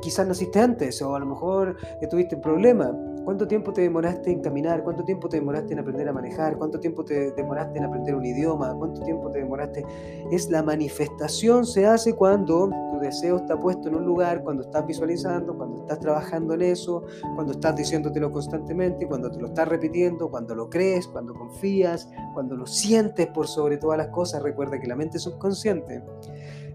quizás 0.00 0.26
naciste 0.26 0.60
antes 0.60 1.02
o 1.02 1.14
a 1.14 1.18
lo 1.18 1.26
mejor 1.26 1.76
tuviste 2.10 2.36
un 2.36 2.42
problema. 2.42 2.94
¿Cuánto 3.28 3.46
tiempo 3.46 3.74
te 3.74 3.82
demoraste 3.82 4.30
en 4.30 4.40
caminar? 4.40 4.82
¿Cuánto 4.82 5.04
tiempo 5.04 5.28
te 5.28 5.36
demoraste 5.36 5.74
en 5.74 5.80
aprender 5.80 6.08
a 6.08 6.14
manejar? 6.14 6.56
¿Cuánto 6.56 6.80
tiempo 6.80 7.04
te 7.04 7.32
demoraste 7.32 7.78
en 7.78 7.84
aprender 7.84 8.14
un 8.14 8.24
idioma? 8.24 8.74
¿Cuánto 8.74 9.02
tiempo 9.02 9.30
te 9.30 9.40
demoraste? 9.40 9.84
Es 10.30 10.48
la 10.48 10.62
manifestación 10.62 11.66
se 11.66 11.84
hace 11.84 12.14
cuando 12.14 12.70
tu 12.90 12.98
deseo 12.98 13.36
está 13.36 13.60
puesto 13.60 13.88
en 13.88 13.96
un 13.96 14.06
lugar, 14.06 14.42
cuando 14.42 14.62
estás 14.62 14.86
visualizando, 14.86 15.54
cuando 15.54 15.82
estás 15.82 16.00
trabajando 16.00 16.54
en 16.54 16.62
eso, 16.62 17.04
cuando 17.34 17.52
estás 17.52 17.76
diciéndotelo 17.76 18.32
constantemente, 18.32 19.06
cuando 19.06 19.30
te 19.30 19.38
lo 19.38 19.48
estás 19.48 19.68
repitiendo, 19.68 20.30
cuando 20.30 20.54
lo 20.54 20.70
crees, 20.70 21.06
cuando 21.06 21.34
confías, 21.34 22.08
cuando 22.32 22.56
lo 22.56 22.66
sientes 22.66 23.26
por 23.26 23.46
sobre 23.46 23.76
todas 23.76 23.98
las 23.98 24.08
cosas. 24.08 24.42
Recuerda 24.42 24.80
que 24.80 24.86
la 24.86 24.96
mente 24.96 25.18
subconsciente 25.18 26.02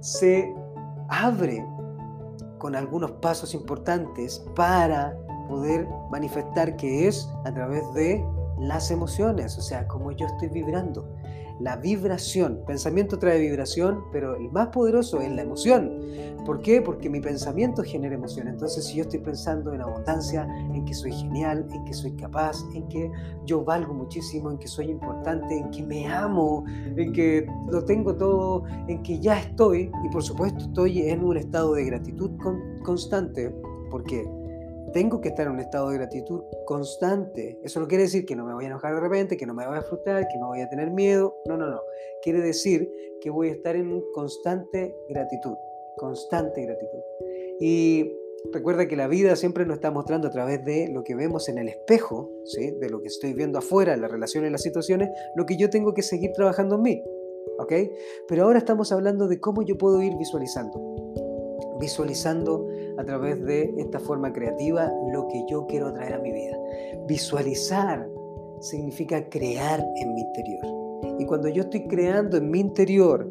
se 0.02 0.54
abre 1.10 1.66
con 2.60 2.76
algunos 2.76 3.14
pasos 3.14 3.56
importantes 3.56 4.46
para 4.56 5.18
poder 5.48 5.88
manifestar 6.10 6.76
que 6.76 7.08
es 7.08 7.30
a 7.46 7.54
través 7.54 7.82
de 7.94 8.24
las 8.60 8.92
emociones, 8.92 9.58
o 9.58 9.62
sea, 9.62 9.88
como 9.88 10.12
yo 10.12 10.26
estoy 10.26 10.50
vibrando. 10.50 11.08
La 11.60 11.76
vibración, 11.76 12.62
pensamiento 12.66 13.20
trae 13.20 13.40
vibración, 13.40 14.06
pero 14.12 14.36
el 14.36 14.52
más 14.52 14.70
poderoso 14.70 15.22
es 15.22 15.32
la 15.32 15.44
emoción. 15.44 16.00
¿Por 16.46 16.62
qué? 16.62 16.82
Porque 16.82 17.10
mi 17.10 17.22
pensamiento 17.22 17.84
genera 17.84 18.16
emoción. 18.16 18.48
Entonces, 18.48 18.86
si 18.86 18.98
yo 18.98 19.04
estoy 19.04 19.20
pensando 19.20 19.72
en 19.72 19.82
abundancia, 19.82 20.48
en 20.74 20.84
que 20.84 20.94
soy 20.96 21.14
genial, 21.14 21.68
en 21.72 21.86
que 21.86 21.94
soy 21.94 22.14
capaz, 22.14 22.58
en 22.74 22.88
que 22.90 23.10
yo 23.46 23.64
valgo 23.64 23.94
muchísimo, 23.94 24.50
en 24.50 24.58
que 24.58 24.68
soy 24.68 24.90
importante, 24.90 25.58
en 25.58 25.70
que 25.70 25.84
me 25.84 26.08
amo, 26.12 26.66
en 26.68 27.14
que 27.14 27.46
lo 27.70 27.86
tengo 27.86 28.16
todo, 28.16 28.64
en 28.88 29.04
que 29.04 29.20
ya 29.20 29.40
estoy, 29.40 29.92
y 30.04 30.10
por 30.10 30.24
supuesto 30.24 30.66
estoy 30.66 31.04
en 31.04 31.24
un 31.24 31.38
estado 31.38 31.76
de 31.76 31.86
gratitud 31.86 32.32
constante, 32.84 33.56
porque 33.92 34.28
tengo 34.92 35.22
que 35.22 35.30
estar 35.30 35.48
en 35.48 35.54
un 35.54 35.60
estado 35.60 35.90
de 35.90 35.98
gratitud 35.98 36.44
constante. 36.66 37.60
Eso 37.64 37.80
no 37.80 37.88
quiere 37.88 38.04
decir 38.04 38.26
que 38.26 38.36
no 38.36 38.46
me 38.46 38.54
voy 38.54 38.66
a 38.66 38.68
enojar 38.68 38.94
de 38.94 39.02
repente, 39.02 39.38
que 39.38 39.46
no 39.46 39.54
me 39.54 39.68
voy 39.68 39.78
a 39.78 39.82
frustrar, 39.82 40.28
que 40.28 40.38
no 40.38 40.48
voy 40.48 40.62
a 40.62 40.70
tener 40.70 40.92
miedo. 40.92 41.36
No, 41.48 41.58
no, 41.58 41.70
no. 41.70 41.80
Quiere 42.22 42.42
decir 42.42 42.92
que 43.22 43.30
voy 43.30 43.50
a 43.50 43.54
estar 43.54 43.76
en 43.76 44.04
constante 44.14 44.96
gratitud, 45.10 45.56
constante 45.98 46.62
gratitud. 46.64 47.00
Y 47.60 48.12
recuerda 48.52 48.88
que 48.88 48.96
la 48.96 49.08
vida 49.08 49.36
siempre 49.36 49.66
nos 49.66 49.76
está 49.76 49.92
mostrando 49.92 50.28
a 50.28 50.32
través 50.32 50.64
de 50.66 50.90
lo 50.90 51.04
que 51.04 51.16
vemos 51.16 51.48
en 51.50 51.58
el 51.58 51.70
espejo, 51.70 52.30
¿sí? 52.46 52.72
de 52.72 52.90
lo 52.90 53.02
que 53.02 53.08
estoy 53.08 53.34
viendo 53.34 53.60
afuera, 53.60 53.96
las 53.96 54.12
relaciones, 54.12 54.52
las 54.52 54.62
situaciones, 54.62 55.10
lo 55.36 55.46
que 55.46 55.58
yo 55.58 55.70
tengo 55.70 55.94
que 55.94 56.02
seguir 56.02 56.32
trabajando 56.34 56.76
en 56.76 56.82
mí. 56.82 57.04
¿ok? 57.60 57.74
Pero 58.28 58.44
ahora 58.44 58.60
estamos 58.60 58.92
hablando 58.92 59.28
de 59.28 59.40
cómo 59.40 59.62
yo 59.62 59.78
puedo 59.78 60.02
ir 60.02 60.14
visualizando 60.18 61.03
visualizando 61.84 62.66
a 62.98 63.04
través 63.04 63.44
de 63.44 63.74
esta 63.78 64.00
forma 64.00 64.32
creativa 64.32 64.90
lo 65.12 65.28
que 65.28 65.44
yo 65.50 65.68
quiero 65.68 65.92
traer 65.92 66.14
a 66.14 66.20
mi 66.20 66.32
vida. 66.32 66.58
Visualizar 67.08 68.08
significa 68.62 69.28
crear 69.30 69.86
en 69.98 70.14
mi 70.14 70.22
interior. 70.22 70.66
Y 71.20 71.26
cuando 71.26 71.50
yo 71.50 71.64
estoy 71.64 71.86
creando 71.88 72.38
en 72.38 72.50
mi 72.50 72.62
interior, 72.62 73.30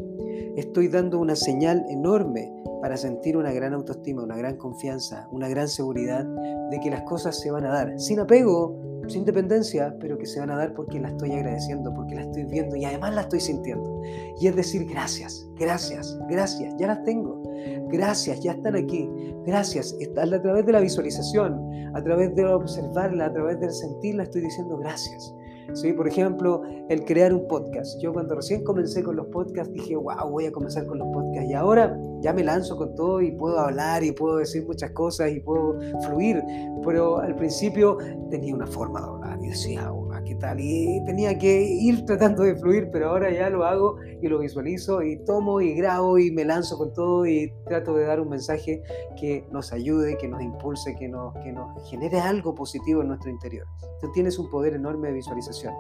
estoy 0.57 0.89
dando 0.89 1.19
una 1.19 1.35
señal 1.35 1.83
enorme 1.89 2.53
para 2.83 2.99
sentir 2.99 3.39
una 3.39 3.53
gran 3.53 3.73
autoestima, 3.73 4.23
una 4.23 4.37
gran 4.37 4.57
confianza, 4.57 5.27
una 5.31 5.49
gran 5.49 5.69
seguridad 5.69 6.27
de 6.71 6.79
que 6.81 6.91
las 6.91 7.03
cosas 7.03 7.41
se 7.41 7.51
van 7.51 7.65
a 7.65 7.73
dar, 7.73 7.99
sin 7.99 8.21
apego, 8.21 8.77
sin 9.09 9.25
dependencia, 9.25 9.95
pero 10.01 10.19
que 10.19 10.27
se 10.27 10.41
van 10.41 10.51
a 10.51 10.57
dar 10.57 10.75
porque 10.75 11.01
la 11.01 11.09
estoy 11.09 11.33
agradeciendo, 11.33 11.93
porque 11.95 12.15
la 12.15 12.23
estoy 12.23 12.45
viendo 12.45 12.77
y 12.77 12.85
además 12.85 13.15
la 13.15 13.23
estoy 13.23 13.41
sintiendo. 13.41 14.03
Y 14.41 14.47
es 14.47 14.57
decir, 14.57 14.87
gracias, 14.87 15.49
gracias, 15.59 16.19
gracias, 16.29 16.75
ya 16.79 16.89
las 16.89 17.03
tengo. 17.05 17.43
Gracias, 17.89 18.41
ya 18.41 18.53
están 18.53 18.77
aquí. 18.77 19.09
Gracias. 19.47 19.95
A 20.17 20.43
través 20.43 20.67
de 20.67 20.73
la 20.73 20.81
visualización, 20.81 21.61
a 21.95 22.03
través 22.03 22.35
de 22.35 22.45
observarla, 22.47 23.27
a 23.27 23.33
través 23.33 23.61
de 23.61 23.71
sentirla, 23.71 24.25
estoy 24.25 24.43
diciendo 24.43 24.77
gracias. 24.79 25.35
¿Sí? 25.75 25.93
Por 25.93 26.09
ejemplo, 26.09 26.63
el 26.89 27.05
crear 27.05 27.33
un 27.33 27.47
podcast. 27.49 28.01
Yo 28.01 28.13
cuando 28.13 28.35
recién 28.35 28.65
comencé 28.65 29.03
con 29.03 29.17
los 29.17 29.27
podcasts 29.27 29.73
dije, 29.73 29.97
wow, 29.97 30.29
voy 30.31 30.47
a 30.47 30.53
comenzar 30.53 30.87
con 30.87 30.99
los 30.99 31.09
podcasts. 31.09 31.51
Y 31.51 31.55
ahora 31.55 31.99
ya 32.21 32.33
me 32.33 32.45
lanzo 32.45 32.77
con 32.77 32.95
todo 32.95 33.21
y 33.21 33.33
puedo 33.33 33.59
hablar 33.59 34.05
y 34.05 34.13
puedo 34.13 34.37
decir 34.37 34.67
muchas 34.67 34.91
cosas 34.93 35.31
y 35.31 35.41
puedo 35.41 35.79
fluir. 36.07 36.43
Pero 36.85 37.19
al 37.19 37.35
principio 37.37 37.99
tenía 38.31 38.55
una 38.55 38.67
forma 38.67 39.01
de 39.01 39.07
hablar 39.07 39.39
y 39.43 39.49
decía, 39.49 39.91
¿qué 40.25 40.35
tal? 40.37 40.61
Y 40.61 41.05
tenía 41.05 41.39
que 41.39 41.63
ir 41.63 42.05
tratando 42.05 42.43
de 42.43 42.57
fluir, 42.57 42.91
pero 42.93 43.11
ahora 43.11 43.31
ya 43.31 43.51
lo 43.51 43.65
hago 43.65 43.97
y 44.21 44.29
lo 44.29 44.39
visualizo 44.39 45.03
y 45.03 45.17
tomo 45.25 45.61
y 45.61 45.75
grabo 45.75 46.19
y 46.19 46.31
me 46.31 46.45
lanzo 46.45 46.79
con 46.79 46.93
todo 46.93 47.27
y 47.27 47.53
trato 47.67 47.95
de 47.95 48.07
dar 48.07 48.21
un 48.21 48.29
mensaje 48.29 48.83
que 49.19 49.47
nos 49.51 49.73
ayude, 49.73 50.17
que 50.19 50.29
nos 50.29 50.43
impulse, 50.43 50.95
que 50.95 51.09
nos, 51.09 51.35
que 51.43 51.53
nos 51.53 51.89
genere 51.89 52.21
algo 52.21 52.55
positivo 52.55 53.03
en 53.03 53.09
nuestro 53.09 53.31
interior. 53.31 53.67
Tú 54.01 54.11
tienes 54.13 54.39
un 54.39 54.51
poder 54.51 54.75
enorme 54.75 55.09
de 55.09 55.15
visualización. 55.15 55.75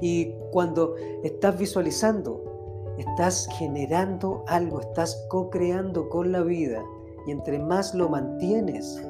Y 0.00 0.32
cuando 0.50 0.94
estás 1.22 1.58
visualizando, 1.58 2.42
estás 2.98 3.48
generando 3.58 4.44
algo, 4.48 4.80
estás 4.80 5.26
co-creando 5.28 6.08
con 6.08 6.32
la 6.32 6.42
vida. 6.42 6.82
Y 7.26 7.32
entre 7.32 7.58
más 7.58 7.94
lo 7.94 8.08
mantienes, 8.08 9.02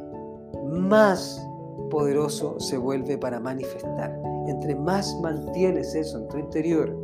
más 0.68 1.46
poderoso 1.90 2.58
se 2.60 2.76
vuelve 2.78 3.18
para 3.18 3.40
manifestar. 3.40 4.18
Entre 4.46 4.74
más 4.74 5.18
mantienes 5.20 5.94
eso 5.94 6.18
en 6.18 6.28
tu 6.28 6.38
interior, 6.38 6.96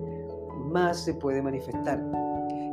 más 0.67 0.99
se 0.99 1.15
puede 1.15 1.43
manifestar. 1.43 2.03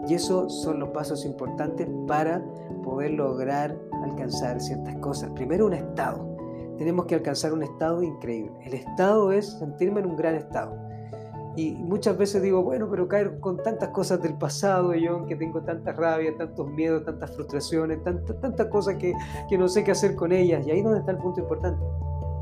Y 0.08 0.16
esos 0.16 0.62
son 0.62 0.80
los 0.80 0.90
pasos 0.90 1.26
importantes 1.26 1.88
para 2.08 2.44
poder 2.84 3.12
lograr 3.12 3.78
alcanzar 4.04 4.60
ciertas 4.60 4.96
cosas. 4.98 5.32
Primero 5.32 5.66
un 5.66 5.74
estado. 5.74 6.34
Tenemos 6.78 7.06
que 7.06 7.16
alcanzar 7.16 7.54
un 7.54 7.64
estado 7.64 8.04
increíble. 8.04 8.52
El 8.66 8.74
estado 8.74 9.32
es 9.32 9.46
sentirme 9.60 10.02
en 10.02 10.08
un 10.08 10.16
gran 10.16 10.36
estado. 10.36 10.76
Y 11.56 11.74
muchas 11.74 12.18
veces 12.18 12.42
digo, 12.42 12.64
bueno, 12.64 12.88
pero 12.90 13.08
caer 13.08 13.40
con 13.40 13.58
tantas 13.58 13.90
cosas 13.90 14.22
del 14.22 14.36
pasado, 14.38 14.94
yo 14.96 15.26
que 15.26 15.36
tengo 15.36 15.62
tanta 15.62 15.94
rabia, 15.94 16.36
tantos 16.36 16.68
miedos, 16.72 17.06
tantas 17.06 17.36
frustraciones, 17.36 18.04
tantas 18.04 18.40
tanta 18.40 18.70
cosas 18.70 18.96
que, 18.96 19.14
que 19.48 19.58
no 19.58 19.68
sé 19.68 19.84
qué 19.84 19.92
hacer 19.92 20.16
con 20.16 20.32
ellas. 20.32 20.66
Y 20.66 20.72
ahí 20.72 20.80
es 20.80 20.84
donde 20.84 21.00
está 21.00 21.12
el 21.12 21.20
punto 21.20 21.42
importante. 21.42 21.84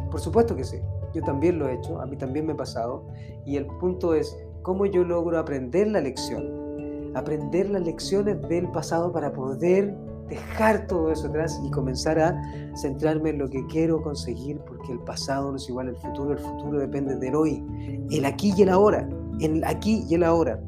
Por 0.10 0.20
supuesto 0.20 0.56
que 0.56 0.64
sí, 0.64 0.78
yo 1.14 1.22
también 1.24 1.60
lo 1.60 1.68
he 1.68 1.74
hecho, 1.74 2.00
a 2.00 2.06
mí 2.06 2.16
también 2.16 2.46
me 2.46 2.54
ha 2.54 2.58
pasado. 2.58 3.06
Y 3.46 3.58
el 3.58 3.66
punto 3.66 4.14
es 4.14 4.38
cómo 4.62 4.86
yo 4.86 5.04
logro 5.04 5.38
aprender 5.40 5.88
la 5.88 6.02
lección, 6.02 7.12
aprender 7.16 7.70
las 7.70 7.82
lecciones 7.84 8.42
del 8.48 8.70
pasado 8.72 9.12
para 9.12 9.34
poder 9.34 9.96
dejar 10.32 10.88
todo 10.88 11.12
eso 11.12 11.28
atrás 11.28 11.62
y 11.64 11.70
comenzar 11.72 12.18
a 12.18 12.42
centrarme 12.76 13.32
en 13.32 13.40
lo 13.40 13.50
que 13.50 13.66
quiero 13.68 14.02
conseguir, 14.02 14.60
porque 14.62 14.94
el 14.94 15.00
pasado 15.00 15.52
no 15.52 15.58
es 15.58 15.68
igual 15.68 15.90
al 15.90 15.98
futuro, 15.98 16.32
el 16.32 16.40
futuro 16.40 16.80
depende 16.80 17.16
del 17.18 17.36
hoy, 17.36 17.64
el 18.10 18.24
aquí 18.26 18.54
y 18.56 18.62
el 18.64 18.70
ahora, 18.70 19.08
el 19.42 19.64
aquí 19.66 20.06
y 20.10 20.16
el 20.16 20.24
ahora. 20.24 20.60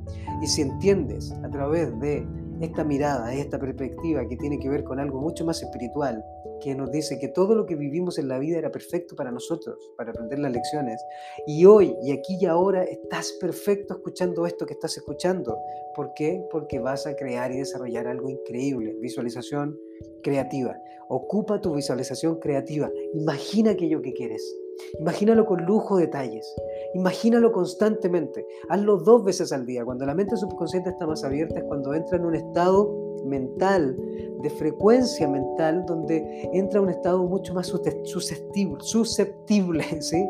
Y 0.42 0.48
si 0.48 0.64
entiendes 0.64 1.32
a 1.44 1.50
través 1.50 1.98
de 2.02 2.28
esta 2.62 2.84
mirada, 2.84 3.34
esta 3.34 3.60
perspectiva 3.60 4.28
que 4.28 4.38
tiene 4.38 4.60
que 4.60 4.70
ver 4.70 4.84
con 4.84 5.00
algo 5.00 5.20
mucho 5.20 5.46
más 5.46 5.62
espiritual, 5.62 6.24
que 6.62 6.76
nos 6.76 6.92
dice 6.92 7.20
que 7.20 7.28
todo 7.28 7.56
lo 7.56 7.66
que 7.66 7.76
vivimos 7.76 8.18
en 8.18 8.28
la 8.28 8.40
vida 8.40 8.58
era 8.58 8.72
perfecto 8.72 9.16
para 9.16 9.32
nosotros, 9.32 9.78
para 9.98 10.12
aprender 10.12 10.40
las 10.40 10.52
lecciones. 10.52 11.04
Y 11.46 11.66
hoy, 11.66 11.96
y 12.02 12.12
aquí 12.12 12.38
y 12.40 12.46
ahora, 12.46 12.84
estás 12.84 13.34
perfecto 13.34 13.96
escuchando 13.96 14.46
esto 14.46 14.66
que 14.66 14.74
estás 14.74 14.96
escuchando. 14.98 15.58
¿Por 15.96 16.14
qué? 16.14 16.44
Porque 16.52 16.80
vas 16.80 17.06
a 17.06 17.16
crear 17.16 17.52
y 17.52 17.58
desarrollar 17.58 18.08
algo 18.08 18.30
increíble. 18.30 18.96
Visualización 19.00 19.78
creativa. 20.22 20.78
Ocupa 21.10 21.60
tu 21.60 21.76
visualización 21.76 22.40
creativa. 22.40 22.90
Imagina 23.14 23.72
aquello 23.72 24.02
que 24.02 24.14
quieres. 24.14 24.63
Imagínalo 25.00 25.46
con 25.46 25.66
lujo 25.66 25.98
de 25.98 26.06
detalles. 26.06 26.56
Imagínalo 26.94 27.52
constantemente. 27.52 28.46
Hazlo 28.70 28.98
dos 28.98 29.24
veces 29.24 29.52
al 29.52 29.66
día. 29.66 29.84
Cuando 29.84 30.06
la 30.06 30.14
mente 30.14 30.38
subconsciente 30.38 30.90
está 30.90 31.08
más 31.08 31.24
abierta 31.24 31.60
es 31.60 31.66
cuando 31.66 31.94
entra 31.94 32.18
en 32.18 32.26
un 32.26 32.36
estado 32.36 33.04
mental, 33.26 33.98
de 34.42 34.50
frecuencia 34.50 35.28
mental, 35.28 35.86
donde 35.86 36.50
entra 36.54 36.82
un 36.82 36.90
estado 36.90 37.24
mucho 37.24 37.54
más 37.54 37.68
susceptible, 37.68 38.78
susceptible 38.82 39.84
¿sí? 40.02 40.26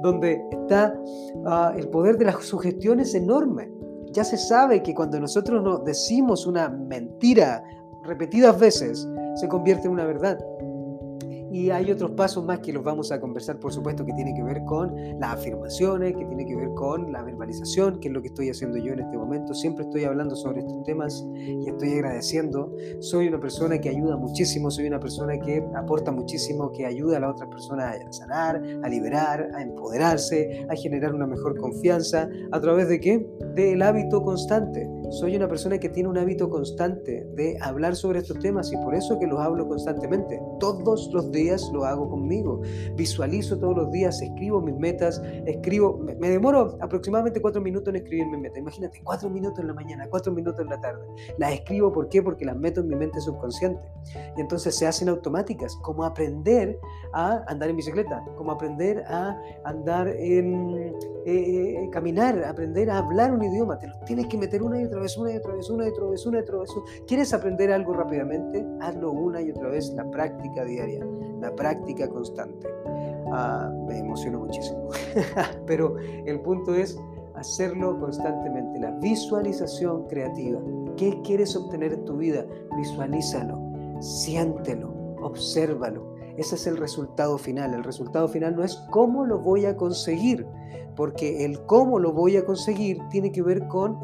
donde 0.00 0.40
está 0.52 0.94
ah, 1.46 1.74
el 1.76 1.88
poder 1.88 2.18
de 2.18 2.26
las 2.26 2.44
sugestiones 2.44 3.14
enorme. 3.14 3.70
Ya 4.12 4.24
se 4.24 4.36
sabe 4.36 4.82
que 4.82 4.94
cuando 4.94 5.20
nosotros 5.20 5.62
nos 5.62 5.84
decimos 5.84 6.46
una 6.46 6.68
mentira 6.68 7.62
repetidas 8.04 8.58
veces, 8.58 9.06
se 9.34 9.48
convierte 9.48 9.86
en 9.86 9.92
una 9.92 10.06
verdad. 10.06 10.38
Y 11.50 11.70
hay 11.70 11.90
otros 11.90 12.10
pasos 12.12 12.44
más 12.44 12.58
que 12.60 12.72
los 12.72 12.84
vamos 12.84 13.10
a 13.10 13.20
conversar, 13.20 13.58
por 13.58 13.72
supuesto, 13.72 14.04
que 14.04 14.12
tiene 14.12 14.34
que 14.34 14.42
ver 14.42 14.64
con 14.64 14.94
las 15.18 15.34
afirmaciones, 15.34 16.14
que 16.14 16.24
tiene 16.24 16.44
que 16.44 16.54
ver 16.54 16.68
con 16.74 17.10
la 17.12 17.22
verbalización, 17.22 18.00
que 18.00 18.08
es 18.08 18.14
lo 18.14 18.20
que 18.20 18.28
estoy 18.28 18.50
haciendo 18.50 18.76
yo 18.78 18.92
en 18.92 19.00
este 19.00 19.16
momento. 19.16 19.54
Siempre 19.54 19.84
estoy 19.84 20.04
hablando 20.04 20.36
sobre 20.36 20.60
estos 20.60 20.82
temas 20.84 21.24
y 21.34 21.68
estoy 21.68 21.94
agradeciendo. 21.94 22.74
Soy 23.00 23.28
una 23.28 23.40
persona 23.40 23.78
que 23.78 23.88
ayuda 23.88 24.16
muchísimo, 24.16 24.70
soy 24.70 24.86
una 24.86 25.00
persona 25.00 25.38
que 25.38 25.64
aporta 25.74 26.12
muchísimo, 26.12 26.70
que 26.72 26.86
ayuda 26.86 27.16
a 27.16 27.20
las 27.20 27.30
otras 27.32 27.48
personas 27.48 27.96
a 27.96 28.12
sanar, 28.12 28.62
a 28.82 28.88
liberar, 28.88 29.48
a 29.54 29.62
empoderarse, 29.62 30.66
a 30.68 30.74
generar 30.74 31.14
una 31.14 31.26
mejor 31.26 31.58
confianza. 31.58 32.28
¿A 32.52 32.60
través 32.60 32.88
de 32.88 33.00
qué? 33.00 33.26
Del 33.54 33.82
hábito 33.82 34.22
constante 34.22 34.97
soy 35.10 35.36
una 35.36 35.48
persona 35.48 35.78
que 35.78 35.88
tiene 35.88 36.08
un 36.08 36.18
hábito 36.18 36.50
constante 36.50 37.26
de 37.34 37.56
hablar 37.60 37.96
sobre 37.96 38.18
estos 38.18 38.38
temas 38.38 38.72
y 38.72 38.76
por 38.76 38.94
eso 38.94 39.18
que 39.18 39.26
los 39.26 39.40
hablo 39.40 39.66
constantemente. 39.66 40.40
Todos 40.60 41.10
los 41.12 41.30
días 41.32 41.70
lo 41.72 41.84
hago 41.84 42.08
conmigo. 42.08 42.60
Visualizo 42.94 43.58
todos 43.58 43.76
los 43.76 43.90
días, 43.90 44.20
escribo 44.20 44.60
mis 44.60 44.76
metas, 44.76 45.22
escribo, 45.46 45.98
me, 45.98 46.28
demoro 46.28 46.76
aproximadamente 46.80 47.40
cuatro 47.40 47.60
minutos 47.60 47.88
en 47.88 47.96
escribir 47.96 48.26
mis 48.26 48.40
metas. 48.40 48.58
Imagínate, 48.58 49.00
cuatro 49.02 49.30
minutos 49.30 49.58
en 49.60 49.68
la 49.68 49.74
mañana, 49.74 50.06
cuatro 50.10 50.32
minutos 50.32 50.60
en 50.60 50.68
la 50.68 50.80
tarde. 50.80 51.04
Las 51.38 51.52
escribo, 51.52 51.92
¿por 51.92 52.08
qué? 52.08 52.22
Porque 52.22 52.44
las 52.44 52.56
meto 52.56 52.80
en 52.80 52.88
mi 52.88 52.96
mente 52.96 53.20
subconsciente. 53.20 53.80
Y 54.36 54.40
entonces 54.40 54.76
se 54.76 54.86
hacen 54.86 55.08
automáticas, 55.08 55.74
como 55.82 56.04
aprender 56.04 56.78
a 57.12 57.44
andar 57.48 57.70
en 57.70 57.76
bicicleta, 57.76 58.22
como 58.36 58.52
aprender 58.52 59.04
a 59.06 59.40
andar 59.64 60.08
en 60.08 60.94
eh, 61.26 61.74
eh, 61.84 61.88
caminar, 61.90 62.42
aprender 62.44 62.90
a 62.90 62.98
hablar 62.98 63.32
un 63.32 63.42
idioma. 63.42 63.78
Te 63.78 63.88
lo 63.88 63.98
tienes 64.00 64.26
que 64.26 64.38
meter 64.38 64.62
una 64.62 64.80
y 64.80 64.84
otra 64.84 64.97
vez, 64.98 65.16
una 65.16 65.32
y 65.32 65.36
otra 65.36 65.54
vez, 65.54 65.70
una 65.70 65.86
y 65.86 65.90
otra 65.90 66.06
vez, 66.06 66.26
una 66.26 66.38
y 66.38 66.42
otra 66.42 66.58
vez. 66.58 66.70
¿Quieres 67.06 67.32
aprender 67.32 67.72
algo 67.72 67.92
rápidamente? 67.92 68.64
Hazlo 68.80 69.12
una 69.12 69.40
y 69.40 69.50
otra 69.50 69.68
vez, 69.68 69.92
la 69.94 70.10
práctica 70.10 70.64
diaria, 70.64 71.06
la 71.40 71.54
práctica 71.54 72.08
constante. 72.08 72.68
Ah, 73.32 73.70
me 73.86 73.98
emociono 73.98 74.40
muchísimo. 74.40 74.88
Pero 75.66 75.96
el 75.98 76.40
punto 76.40 76.74
es 76.74 76.98
hacerlo 77.34 77.98
constantemente. 77.98 78.78
La 78.78 78.90
visualización 78.92 80.06
creativa. 80.06 80.60
¿Qué 80.96 81.20
quieres 81.22 81.54
obtener 81.56 81.92
en 81.92 82.04
tu 82.04 82.16
vida? 82.16 82.44
Visualízalo, 82.76 83.60
siéntelo, 84.00 84.92
obsérvalo. 85.22 86.16
Ese 86.36 86.54
es 86.54 86.66
el 86.66 86.76
resultado 86.76 87.38
final. 87.38 87.74
El 87.74 87.84
resultado 87.84 88.28
final 88.28 88.56
no 88.56 88.64
es 88.64 88.76
cómo 88.90 89.24
lo 89.24 89.38
voy 89.38 89.66
a 89.66 89.76
conseguir, 89.76 90.46
porque 90.96 91.44
el 91.44 91.64
cómo 91.66 91.98
lo 91.98 92.12
voy 92.12 92.36
a 92.36 92.44
conseguir 92.44 92.98
tiene 93.10 93.32
que 93.32 93.42
ver 93.42 93.66
con 93.68 93.98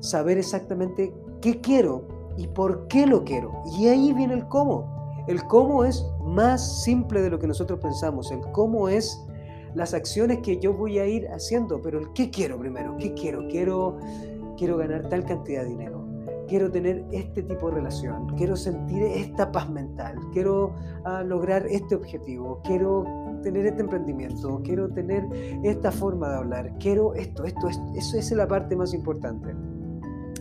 saber 0.00 0.38
exactamente 0.38 1.12
qué 1.40 1.60
quiero 1.60 2.06
y 2.36 2.46
por 2.46 2.88
qué 2.88 3.06
lo 3.06 3.24
quiero. 3.24 3.62
Y 3.78 3.88
ahí 3.88 4.12
viene 4.12 4.34
el 4.34 4.46
cómo. 4.48 5.24
El 5.26 5.42
cómo 5.44 5.84
es 5.84 6.04
más 6.22 6.82
simple 6.82 7.20
de 7.22 7.30
lo 7.30 7.38
que 7.38 7.46
nosotros 7.46 7.80
pensamos. 7.80 8.30
El 8.30 8.40
cómo 8.52 8.88
es 8.88 9.20
las 9.74 9.94
acciones 9.94 10.38
que 10.38 10.58
yo 10.58 10.72
voy 10.72 10.98
a 10.98 11.06
ir 11.06 11.28
haciendo, 11.28 11.80
pero 11.82 11.98
el 11.98 12.12
qué 12.12 12.30
quiero 12.30 12.58
primero. 12.58 12.96
¿Qué 12.96 13.14
quiero? 13.14 13.46
Quiero 13.48 13.98
quiero 14.56 14.76
ganar 14.76 15.08
tal 15.08 15.24
cantidad 15.24 15.62
de 15.62 15.68
dinero 15.68 16.08
quiero 16.48 16.70
tener 16.70 17.04
este 17.12 17.42
tipo 17.42 17.68
de 17.68 17.76
relación, 17.76 18.26
quiero 18.36 18.56
sentir 18.56 19.02
esta 19.02 19.52
paz 19.52 19.70
mental, 19.70 20.16
quiero 20.32 20.74
ah, 21.04 21.22
lograr 21.22 21.66
este 21.66 21.94
objetivo, 21.94 22.60
quiero 22.64 23.04
tener 23.42 23.66
este 23.66 23.82
emprendimiento, 23.82 24.60
quiero 24.64 24.88
tener 24.88 25.24
esta 25.62 25.92
forma 25.92 26.30
de 26.30 26.36
hablar, 26.36 26.72
quiero 26.80 27.14
esto, 27.14 27.44
esto, 27.44 27.68
esto. 27.68 27.92
Eso 27.94 28.18
es 28.18 28.32
la 28.32 28.48
parte 28.48 28.74
más 28.74 28.94
importante. 28.94 29.54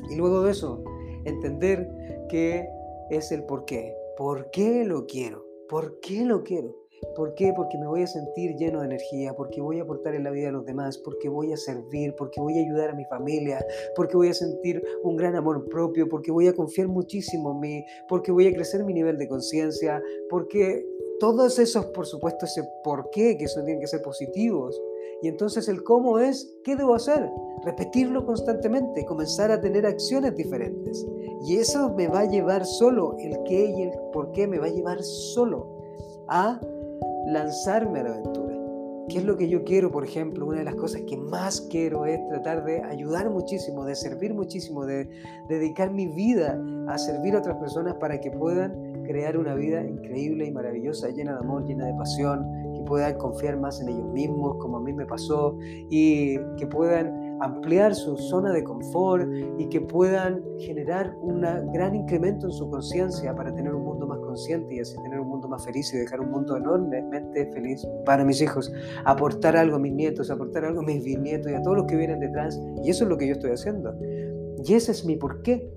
Y 0.10 0.16
luego 0.16 0.44
de 0.44 0.52
eso, 0.52 0.84
entender 1.26 1.90
que 2.30 2.68
es 3.10 3.32
el 3.32 3.44
por 3.44 3.66
qué. 3.66 3.96
¿Por 4.18 4.50
qué 4.52 4.84
lo 4.86 5.06
quiero? 5.06 5.46
¿Por 5.70 6.00
qué 6.00 6.26
lo 6.26 6.44
quiero? 6.44 6.76
¿Por 7.16 7.36
qué? 7.36 7.54
Porque 7.56 7.78
me 7.78 7.88
voy 7.88 8.02
a 8.02 8.08
sentir 8.08 8.56
lleno 8.56 8.80
de 8.80 8.88
energía, 8.88 9.34
porque 9.36 9.62
voy 9.62 9.80
a 9.80 9.84
aportar 9.84 10.16
en 10.16 10.24
la 10.24 10.32
vida 10.32 10.48
de 10.48 10.54
los 10.54 10.66
demás, 10.66 10.98
porque 10.98 11.30
voy 11.30 11.54
a 11.54 11.58
servir, 11.58 12.16
porque 12.18 12.42
voy 12.42 12.58
a 12.58 12.62
ayudar 12.62 12.90
a 12.90 12.96
mi 12.96 13.06
familia, 13.06 13.64
porque 13.96 14.18
voy 14.18 14.30
a 14.30 14.34
sentir 14.34 14.82
un 15.04 15.16
gran 15.16 15.36
amor 15.36 15.68
propio, 15.70 16.10
porque 16.10 16.32
voy 16.32 16.48
a 16.48 16.54
confiar 16.54 16.88
muchísimo 16.88 17.52
en 17.52 17.60
mí, 17.60 17.86
porque 18.08 18.32
voy 18.32 18.48
a 18.48 18.54
crecer 18.54 18.84
mi 18.84 18.94
nivel 18.94 19.18
de 19.18 19.28
conciencia, 19.28 20.02
porque 20.30 20.86
todos 21.20 21.60
esos, 21.60 21.86
por 21.88 22.06
supuesto, 22.06 22.46
ese 22.46 22.64
por 22.84 23.10
qué, 23.12 23.38
que 23.38 23.46
eso 23.46 23.64
tienen 23.64 23.82
que 23.82 23.88
ser 23.88 24.02
positivos. 24.02 24.80
Y 25.22 25.28
entonces 25.28 25.68
el 25.68 25.84
cómo 25.84 26.20
es, 26.20 26.56
¿qué 26.64 26.76
debo 26.76 26.96
hacer? 26.96 27.30
Repetirlo 27.64 28.26
constantemente, 28.26 29.06
comenzar 29.06 29.52
a 29.52 29.60
tener 29.60 29.86
acciones 29.86 30.36
diferentes. 30.36 31.06
Y 31.46 31.58
eso 31.58 31.94
me 31.96 32.08
va 32.08 32.22
a 32.22 32.26
llevar 32.26 32.66
solo, 32.66 33.16
el 33.20 33.38
qué 33.44 33.74
y 33.78 33.82
el 33.84 33.92
por 34.14 34.32
qué 34.32 34.48
me 34.48 34.60
va 34.60 34.68
a 34.68 34.72
llevar 34.72 35.02
solo 35.02 35.68
a 36.28 36.60
lanzarme 37.28 38.02
a 38.02 38.04
la 38.04 38.10
aventura. 38.12 38.48
¿Qué 39.10 39.20
es 39.20 39.24
lo 39.24 39.38
que 39.38 39.48
yo 39.48 39.64
quiero, 39.64 39.90
por 39.90 40.04
ejemplo? 40.04 40.46
Una 40.46 40.60
de 40.60 40.66
las 40.66 40.76
cosas 40.76 41.02
que 41.08 41.16
más 41.16 41.62
quiero 41.62 42.06
es 42.06 42.20
tratar 42.28 42.66
de 42.66 42.84
ayudar 42.84 43.30
muchísimo, 43.30 43.86
de 43.86 43.96
servir 43.96 44.34
muchísimo, 44.34 44.86
de 44.86 45.08
dedicar 45.48 45.92
mi 45.92 46.08
vida 46.08 46.62
a 46.90 46.98
servir 46.98 47.34
a 47.36 47.40
otras 47.40 47.56
personas 47.56 47.96
para 47.96 48.20
que 48.20 48.32
puedan 48.32 49.04
crear 49.04 49.38
una 49.38 49.56
vida 49.56 49.82
increíble 49.82 50.46
y 50.46 50.52
maravillosa, 50.52 51.08
llena 51.10 51.34
de 51.34 51.40
amor, 51.40 51.66
llena 51.66 51.86
de 51.86 51.94
pasión, 51.94 52.46
puedan 52.88 53.18
confiar 53.18 53.60
más 53.60 53.82
en 53.82 53.90
ellos 53.90 54.08
mismos, 54.12 54.58
como 54.60 54.78
a 54.78 54.82
mí 54.82 54.94
me 54.94 55.06
pasó, 55.06 55.58
y 55.90 56.38
que 56.58 56.68
puedan 56.68 57.28
ampliar 57.42 57.94
su 57.94 58.18
zona 58.18 58.52
de 58.52 58.64
confort 58.64 59.28
y 59.58 59.68
que 59.70 59.82
puedan 59.82 60.44
generar 60.60 61.16
un 61.22 61.42
gran 61.72 61.96
incremento 61.96 62.48
en 62.48 62.52
su 62.52 62.70
conciencia 62.70 63.36
para 63.36 63.54
tener 63.54 63.74
un 63.76 63.84
mundo 63.84 64.08
más 64.08 64.20
consciente 64.20 64.76
y 64.76 64.80
así 64.80 64.96
tener 65.04 65.20
un 65.20 65.28
mundo 65.28 65.48
más 65.48 65.64
feliz 65.64 65.94
y 65.94 65.98
dejar 65.98 66.20
un 66.22 66.32
mundo 66.32 66.58
enormemente 66.58 67.52
feliz 67.52 67.88
para 68.06 68.26
mis 68.26 68.42
hijos, 68.42 68.72
aportar 69.06 69.56
algo 69.56 69.76
a 69.76 69.80
mis 69.80 69.94
nietos, 69.94 70.32
aportar 70.32 70.66
algo 70.66 70.82
a 70.82 70.84
mis 70.84 71.04
bisnietos 71.04 71.52
y 71.52 71.56
a 71.56 71.62
todos 71.62 71.78
los 71.78 71.86
que 71.86 71.96
vienen 71.96 72.20
detrás. 72.20 72.60
Y 72.84 72.90
eso 72.90 73.04
es 73.04 73.10
lo 73.10 73.18
que 73.18 73.28
yo 73.28 73.34
estoy 73.34 73.52
haciendo. 73.52 73.94
Y 74.64 74.74
ese 74.74 74.92
es 74.92 75.06
mi 75.06 75.16
porqué. 75.16 75.72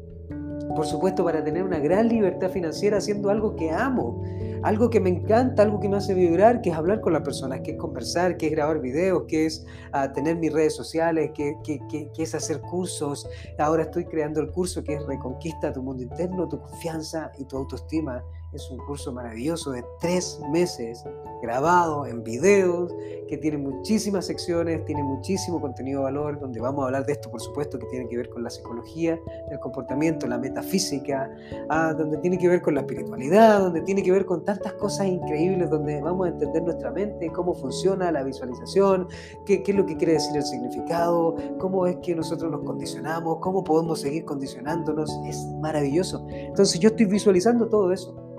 Por 0.74 0.86
supuesto, 0.86 1.24
para 1.24 1.42
tener 1.42 1.64
una 1.64 1.78
gran 1.78 2.08
libertad 2.08 2.50
financiera 2.50 2.98
haciendo 2.98 3.30
algo 3.30 3.56
que 3.56 3.70
amo, 3.70 4.22
algo 4.62 4.90
que 4.90 5.00
me 5.00 5.10
encanta, 5.10 5.62
algo 5.62 5.80
que 5.80 5.88
me 5.88 5.96
hace 5.96 6.14
vibrar, 6.14 6.60
que 6.60 6.70
es 6.70 6.76
hablar 6.76 7.00
con 7.00 7.12
las 7.12 7.22
personas, 7.22 7.60
que 7.60 7.72
es 7.72 7.76
conversar, 7.76 8.36
que 8.36 8.46
es 8.46 8.52
grabar 8.52 8.80
videos, 8.80 9.24
que 9.26 9.46
es 9.46 9.66
ah, 9.92 10.12
tener 10.12 10.36
mis 10.36 10.52
redes 10.52 10.76
sociales, 10.76 11.30
que, 11.34 11.56
que, 11.64 11.80
que, 11.88 12.22
es 12.22 12.34
hacer 12.34 12.60
cursos. 12.60 13.28
Ahora 13.58 13.84
estoy 13.84 14.04
creando 14.04 14.40
el 14.40 14.50
curso 14.50 14.84
que 14.84 14.94
es 14.94 15.06
Reconquista 15.06 15.72
tu 15.72 15.82
mundo 15.82 16.02
interno, 16.02 16.48
tu 16.48 16.60
confianza 16.60 17.32
y 17.38 17.44
tu 17.44 17.56
autoestima. 17.56 18.22
Es 18.52 18.68
un 18.68 18.78
curso 18.78 19.12
maravilloso 19.12 19.70
de 19.70 19.84
tres 20.00 20.40
meses, 20.50 21.04
grabado 21.40 22.04
en 22.04 22.24
videos, 22.24 22.92
que 23.28 23.38
tiene 23.38 23.58
muchísimas 23.58 24.26
secciones, 24.26 24.84
tiene 24.84 25.04
muchísimo 25.04 25.60
contenido 25.60 26.00
de 26.00 26.04
valor, 26.06 26.40
donde 26.40 26.60
vamos 26.60 26.82
a 26.82 26.86
hablar 26.86 27.06
de 27.06 27.12
esto, 27.12 27.30
por 27.30 27.40
supuesto, 27.40 27.78
que 27.78 27.86
tiene 27.86 28.08
que 28.08 28.16
ver 28.16 28.28
con 28.28 28.42
la 28.42 28.50
psicología 28.50 29.20
del 29.48 29.60
comportamiento, 29.60 30.26
la 30.26 30.36
metafísica, 30.36 31.30
ah, 31.68 31.94
donde 31.96 32.18
tiene 32.18 32.38
que 32.38 32.48
ver 32.48 32.60
con 32.60 32.74
la 32.74 32.80
espiritualidad, 32.80 33.60
donde 33.60 33.82
tiene 33.82 34.02
que 34.02 34.10
ver 34.10 34.26
con 34.26 34.44
tantas 34.44 34.72
cosas 34.72 35.06
increíbles, 35.06 35.70
donde 35.70 36.00
vamos 36.00 36.26
a 36.26 36.30
entender 36.30 36.64
nuestra 36.64 36.90
mente, 36.90 37.30
cómo 37.30 37.54
funciona 37.54 38.10
la 38.10 38.24
visualización, 38.24 39.06
qué, 39.46 39.62
qué 39.62 39.70
es 39.70 39.78
lo 39.78 39.86
que 39.86 39.96
quiere 39.96 40.14
decir 40.14 40.36
el 40.36 40.42
significado, 40.42 41.36
cómo 41.60 41.86
es 41.86 41.98
que 41.98 42.16
nosotros 42.16 42.50
nos 42.50 42.64
condicionamos, 42.64 43.38
cómo 43.40 43.62
podemos 43.62 44.00
seguir 44.00 44.24
condicionándonos. 44.24 45.08
Es 45.24 45.38
maravilloso. 45.60 46.26
Entonces 46.30 46.80
yo 46.80 46.88
estoy 46.88 47.06
visualizando 47.06 47.68
todo 47.68 47.92
eso 47.92 48.29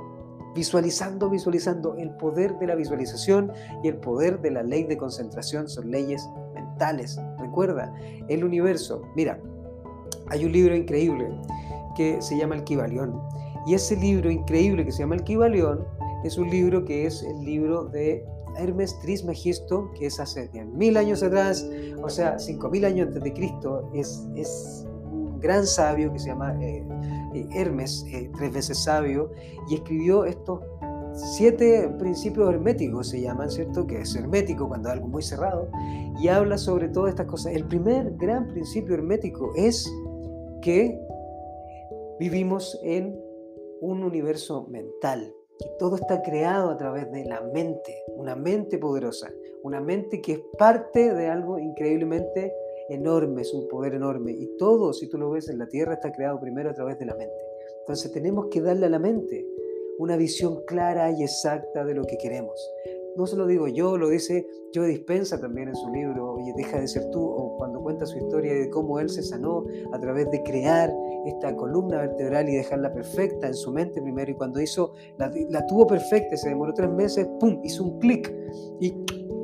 visualizando, 0.55 1.29
visualizando. 1.29 1.95
El 1.95 2.11
poder 2.11 2.57
de 2.59 2.67
la 2.67 2.75
visualización 2.75 3.51
y 3.83 3.87
el 3.87 3.97
poder 3.97 4.41
de 4.41 4.51
la 4.51 4.63
ley 4.63 4.83
de 4.83 4.97
concentración 4.97 5.67
son 5.67 5.91
leyes 5.91 6.27
mentales. 6.53 7.19
Recuerda, 7.39 7.93
el 8.27 8.43
universo, 8.43 9.01
mira, 9.15 9.39
hay 10.29 10.45
un 10.45 10.51
libro 10.51 10.75
increíble 10.75 11.29
que 11.95 12.21
se 12.21 12.37
llama 12.37 12.55
El 12.55 12.63
Kibalión. 12.63 13.21
Y 13.67 13.75
ese 13.75 13.95
libro 13.95 14.31
increíble 14.31 14.85
que 14.85 14.91
se 14.91 14.99
llama 14.99 15.15
El 15.15 15.23
Kibalión 15.23 15.85
es 16.23 16.37
un 16.37 16.49
libro 16.49 16.85
que 16.85 17.05
es 17.05 17.23
el 17.23 17.43
libro 17.43 17.85
de 17.85 18.25
Hermes 18.57 18.97
Trismegisto, 18.99 19.91
que 19.97 20.07
es 20.07 20.19
hace 20.19 20.51
10.000 20.51 20.97
años 20.97 21.23
atrás, 21.23 21.67
o 22.01 22.09
sea, 22.09 22.37
5.000 22.37 22.85
años 22.85 23.07
antes 23.07 23.23
de 23.23 23.33
Cristo, 23.33 23.89
es, 23.93 24.27
es 24.35 24.85
un 25.11 25.39
gran 25.39 25.65
sabio 25.65 26.11
que 26.11 26.19
se 26.19 26.27
llama 26.27 26.55
eh, 26.61 26.85
eh, 27.33 27.47
Hermes, 27.53 28.05
eh, 28.11 28.29
tres 28.37 28.53
veces 28.53 28.83
sabio, 28.83 29.31
y 29.69 29.75
escribió 29.75 30.25
estos 30.25 30.61
siete 31.13 31.89
principios 31.99 32.49
herméticos, 32.49 33.09
se 33.09 33.21
llaman, 33.21 33.49
¿cierto? 33.49 33.85
Que 33.85 34.01
es 34.01 34.15
hermético 34.15 34.67
cuando 34.67 34.89
es 34.89 34.93
algo 34.93 35.07
muy 35.07 35.21
cerrado, 35.21 35.69
y 36.19 36.27
habla 36.27 36.57
sobre 36.57 36.89
todas 36.89 37.11
estas 37.11 37.27
cosas. 37.27 37.53
El 37.53 37.65
primer 37.65 38.15
gran 38.17 38.47
principio 38.47 38.95
hermético 38.95 39.51
es 39.55 39.91
que 40.61 40.99
vivimos 42.19 42.79
en 42.83 43.19
un 43.81 44.03
universo 44.03 44.67
mental, 44.69 45.33
que 45.59 45.65
todo 45.79 45.95
está 45.95 46.21
creado 46.21 46.69
a 46.69 46.77
través 46.77 47.11
de 47.11 47.25
la 47.25 47.41
mente, 47.41 48.03
una 48.15 48.35
mente 48.35 48.77
poderosa, 48.77 49.31
una 49.63 49.81
mente 49.81 50.21
que 50.21 50.33
es 50.33 50.39
parte 50.57 51.13
de 51.13 51.27
algo 51.27 51.59
increíblemente 51.59 52.53
enorme, 52.93 53.41
es 53.41 53.53
un 53.53 53.67
poder 53.67 53.93
enorme. 53.93 54.31
Y 54.31 54.57
todo, 54.57 54.93
si 54.93 55.07
tú 55.07 55.17
lo 55.17 55.31
ves 55.31 55.49
en 55.49 55.59
la 55.59 55.67
tierra, 55.67 55.93
está 55.93 56.11
creado 56.11 56.39
primero 56.39 56.69
a 56.69 56.73
través 56.73 56.99
de 56.99 57.05
la 57.05 57.15
mente. 57.15 57.35
Entonces 57.81 58.11
tenemos 58.11 58.47
que 58.47 58.61
darle 58.61 58.85
a 58.85 58.89
la 58.89 58.99
mente 58.99 59.47
una 59.97 60.17
visión 60.17 60.63
clara 60.65 61.11
y 61.11 61.23
exacta 61.23 61.85
de 61.85 61.93
lo 61.93 62.03
que 62.05 62.17
queremos. 62.17 62.59
No 63.15 63.27
se 63.27 63.35
lo 63.35 63.45
digo 63.45 63.67
yo, 63.67 63.97
lo 63.97 64.07
dice 64.07 64.47
Joe 64.73 64.87
Dispensa 64.87 65.39
también 65.39 65.67
en 65.67 65.75
su 65.75 65.89
libro, 65.89 66.35
Oye, 66.35 66.53
deja 66.55 66.79
de 66.79 66.87
ser 66.87 67.09
tú, 67.11 67.21
o 67.21 67.57
cuando 67.57 67.81
cuenta 67.81 68.05
su 68.05 68.17
historia 68.17 68.53
de 68.53 68.69
cómo 68.69 68.99
él 68.99 69.09
se 69.09 69.21
sanó 69.21 69.65
a 69.91 69.99
través 69.99 70.31
de 70.31 70.41
crear 70.43 70.89
esta 71.25 71.55
columna 71.55 71.97
vertebral 71.97 72.47
y 72.47 72.55
dejarla 72.55 72.93
perfecta 72.93 73.47
en 73.47 73.53
su 73.53 73.71
mente 73.71 74.01
primero. 74.01 74.31
Y 74.31 74.35
cuando 74.35 74.61
hizo, 74.61 74.93
la, 75.17 75.65
tuvo 75.67 75.85
perfecta, 75.87 76.37
se 76.37 76.49
demoró 76.49 76.73
tres 76.73 76.89
meses, 76.89 77.27
¡pum! 77.39 77.59
Hizo 77.63 77.83
un 77.83 77.99
clic 77.99 78.33
y 78.79 78.95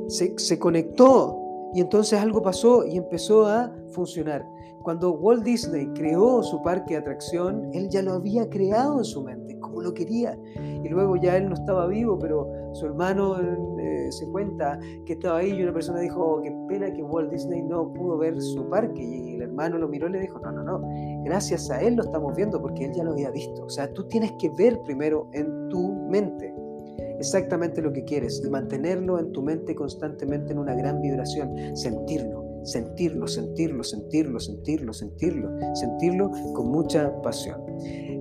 se 0.06 0.58
conectó 0.58 1.47
y 1.74 1.80
entonces 1.80 2.18
algo 2.18 2.42
pasó 2.42 2.84
y 2.86 2.96
empezó 2.96 3.46
a 3.46 3.72
funcionar. 3.90 4.46
Cuando 4.82 5.12
Walt 5.12 5.44
Disney 5.44 5.86
creó 5.88 6.42
su 6.42 6.62
parque 6.62 6.94
de 6.94 7.00
atracción, 7.00 7.68
él 7.74 7.88
ya 7.90 8.00
lo 8.00 8.12
había 8.14 8.48
creado 8.48 8.98
en 8.98 9.04
su 9.04 9.22
mente, 9.22 9.58
como 9.58 9.82
lo 9.82 9.92
quería. 9.92 10.38
Y 10.56 10.88
luego 10.88 11.16
ya 11.16 11.36
él 11.36 11.48
no 11.48 11.54
estaba 11.54 11.86
vivo, 11.88 12.18
pero 12.18 12.48
su 12.72 12.86
hermano 12.86 13.36
eh, 13.78 14.10
se 14.10 14.26
cuenta 14.28 14.78
que 15.04 15.14
estaba 15.14 15.38
ahí 15.38 15.50
y 15.50 15.62
una 15.62 15.74
persona 15.74 16.00
dijo, 16.00 16.24
oh, 16.24 16.40
qué 16.40 16.56
pena 16.68 16.90
que 16.92 17.02
Walt 17.02 17.30
Disney 17.30 17.62
no 17.62 17.92
pudo 17.92 18.16
ver 18.18 18.40
su 18.40 18.66
parque. 18.70 19.02
Y 19.02 19.34
el 19.34 19.42
hermano 19.42 19.78
lo 19.78 19.88
miró 19.88 20.08
y 20.08 20.12
le 20.12 20.20
dijo, 20.20 20.38
no, 20.38 20.52
no, 20.52 20.62
no, 20.62 20.80
gracias 21.24 21.70
a 21.70 21.82
él 21.82 21.96
lo 21.96 22.04
estamos 22.04 22.34
viendo 22.34 22.60
porque 22.60 22.86
él 22.86 22.92
ya 22.94 23.04
lo 23.04 23.12
había 23.12 23.30
visto. 23.30 23.64
O 23.64 23.68
sea, 23.68 23.92
tú 23.92 24.06
tienes 24.08 24.32
que 24.38 24.48
ver 24.50 24.80
primero 24.84 25.28
en 25.32 25.68
tu 25.68 25.92
mente 26.08 26.54
exactamente 27.18 27.82
lo 27.82 27.92
que 27.92 28.04
quieres 28.04 28.42
y 28.44 28.50
mantenerlo 28.50 29.18
en 29.18 29.32
tu 29.32 29.42
mente 29.42 29.74
constantemente 29.74 30.52
en 30.52 30.58
una 30.58 30.74
gran 30.74 31.00
vibración, 31.00 31.76
sentirlo, 31.76 32.62
sentirlo, 32.64 33.26
sentirlo, 33.26 33.82
sentirlo, 33.82 34.40
sentirlo, 34.40 34.92
sentirlo, 34.92 35.50
sentirlo 35.74 36.30
con 36.54 36.70
mucha 36.70 37.20
pasión. 37.22 37.60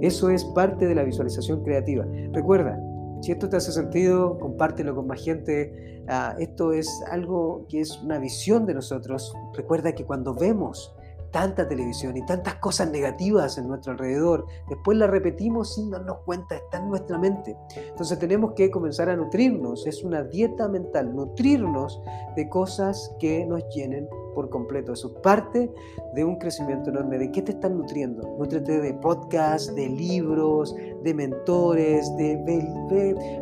Eso 0.01 0.29
es 0.29 0.43
parte 0.45 0.87
de 0.87 0.95
la 0.95 1.03
visualización 1.03 1.63
creativa. 1.63 2.05
Recuerda, 2.31 2.79
si 3.21 3.31
esto 3.31 3.49
te 3.49 3.57
hace 3.57 3.71
sentido, 3.71 4.37
compártelo 4.39 4.95
con 4.95 5.07
más 5.07 5.23
gente. 5.23 6.03
Ah, 6.07 6.35
esto 6.39 6.71
es 6.71 6.87
algo 7.09 7.65
que 7.67 7.81
es 7.81 8.01
una 8.01 8.19
visión 8.19 8.65
de 8.65 8.73
nosotros. 8.75 9.33
Recuerda 9.53 9.93
que 9.93 10.05
cuando 10.05 10.33
vemos 10.33 10.95
tanta 11.37 11.67
televisión 11.67 12.17
y 12.17 12.25
tantas 12.25 12.55
cosas 12.55 12.89
negativas 12.89 13.59
en 13.59 13.67
nuestro 13.67 13.91
alrededor, 13.91 14.47
después 14.67 14.97
las 14.97 15.07
repetimos 15.07 15.75
sin 15.75 15.91
darnos 15.91 16.17
cuenta, 16.25 16.55
está 16.55 16.79
en 16.79 16.89
nuestra 16.89 17.19
mente. 17.19 17.55
Entonces 17.75 18.17
tenemos 18.17 18.53
que 18.53 18.71
comenzar 18.71 19.07
a 19.07 19.15
nutrirnos, 19.15 19.85
es 19.85 20.03
una 20.03 20.23
dieta 20.23 20.67
mental, 20.67 21.15
nutrirnos 21.15 22.01
de 22.35 22.49
cosas 22.49 23.15
que 23.19 23.45
nos 23.45 23.63
llenen 23.69 24.09
por 24.37 24.51
completo. 24.51 24.93
Eso 24.93 25.07
es 25.07 25.13
parte 25.23 25.73
de 26.13 26.23
un 26.23 26.35
crecimiento 26.35 26.91
enorme. 26.91 27.17
¿De 27.17 27.31
qué 27.31 27.41
te 27.41 27.53
están 27.53 27.75
nutriendo? 27.75 28.21
Nutrete 28.37 28.79
de 28.79 28.93
podcasts, 28.93 29.73
de 29.73 29.89
libros, 29.89 30.75
de 31.01 31.11
mentores, 31.11 32.15
de 32.17 32.39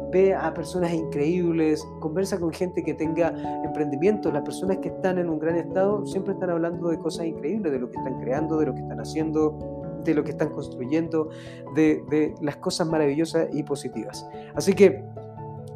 ve, 0.10 0.34
a 0.34 0.54
personas 0.54 0.94
increíbles, 0.94 1.86
conversa 2.00 2.40
con 2.40 2.54
gente 2.54 2.82
que 2.82 2.94
tenga 2.94 3.34
emprendimiento. 3.66 4.32
Las 4.32 4.44
personas 4.44 4.78
que 4.78 4.88
están 4.88 5.18
en 5.18 5.28
un 5.28 5.38
gran 5.38 5.58
estado 5.58 6.06
siempre 6.06 6.34
están 6.34 6.52
hablando 6.52 6.88
de 6.88 6.98
cosas 6.98 7.26
increíbles, 7.26 7.74
de 7.74 7.80
lo 7.80 7.92
que 7.92 7.98
están 7.98 8.18
creando, 8.22 8.58
de 8.58 8.68
lo 8.68 8.74
que 8.74 8.80
están 8.80 9.02
haciendo, 9.02 10.02
de 10.06 10.14
lo 10.14 10.24
que 10.24 10.32
están 10.32 10.48
construyendo, 10.52 11.28
de, 11.76 12.06
de 12.10 12.36
las 12.40 12.56
cosas 12.56 12.88
maravillosas 12.88 13.50
y 13.52 13.64
positivas. 13.64 14.26
Así 14.56 14.72
que, 14.72 15.04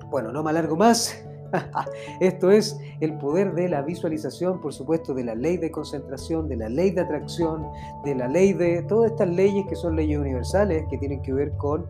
bueno, 0.10 0.32
no 0.32 0.44
me 0.44 0.52
alargo 0.52 0.78
más. 0.78 1.26
Esto 2.20 2.52
es 2.52 2.80
el 3.00 3.18
poder 3.18 3.54
de 3.54 3.70
la 3.70 3.82
visualización, 3.82 4.62
por 4.62 4.74
supuesto, 4.74 5.14
de 5.14 5.24
la 5.24 5.36
ley 5.36 5.58
de 5.58 5.72
concentración, 5.72 6.48
de 6.48 6.58
la 6.58 6.70
ley 6.70 6.92
de 6.92 7.02
atracción, 7.02 7.68
de 8.04 8.16
la 8.16 8.28
ley 8.28 8.54
de 8.54 8.84
todas 8.84 9.12
estas 9.12 9.30
leyes 9.30 9.66
que 9.68 9.76
son 9.76 9.96
leyes 9.96 10.18
universales 10.20 10.86
que 10.90 10.98
tienen 10.98 11.22
que 11.22 11.34
ver 11.34 11.52
con, 11.58 11.86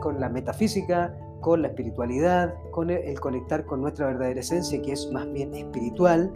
con 0.00 0.20
la 0.20 0.28
metafísica, 0.28 1.14
con 1.40 1.62
la 1.62 1.68
espiritualidad, 1.68 2.54
con 2.70 2.90
el, 2.90 3.20
conectar 3.20 3.64
con 3.66 3.82
nuestra 3.82 4.06
verdadera 4.06 4.40
esencia, 4.40 4.80
que 4.80 4.92
es 4.92 5.10
más 5.12 5.30
bien 5.32 5.52
espiritual, 5.54 6.32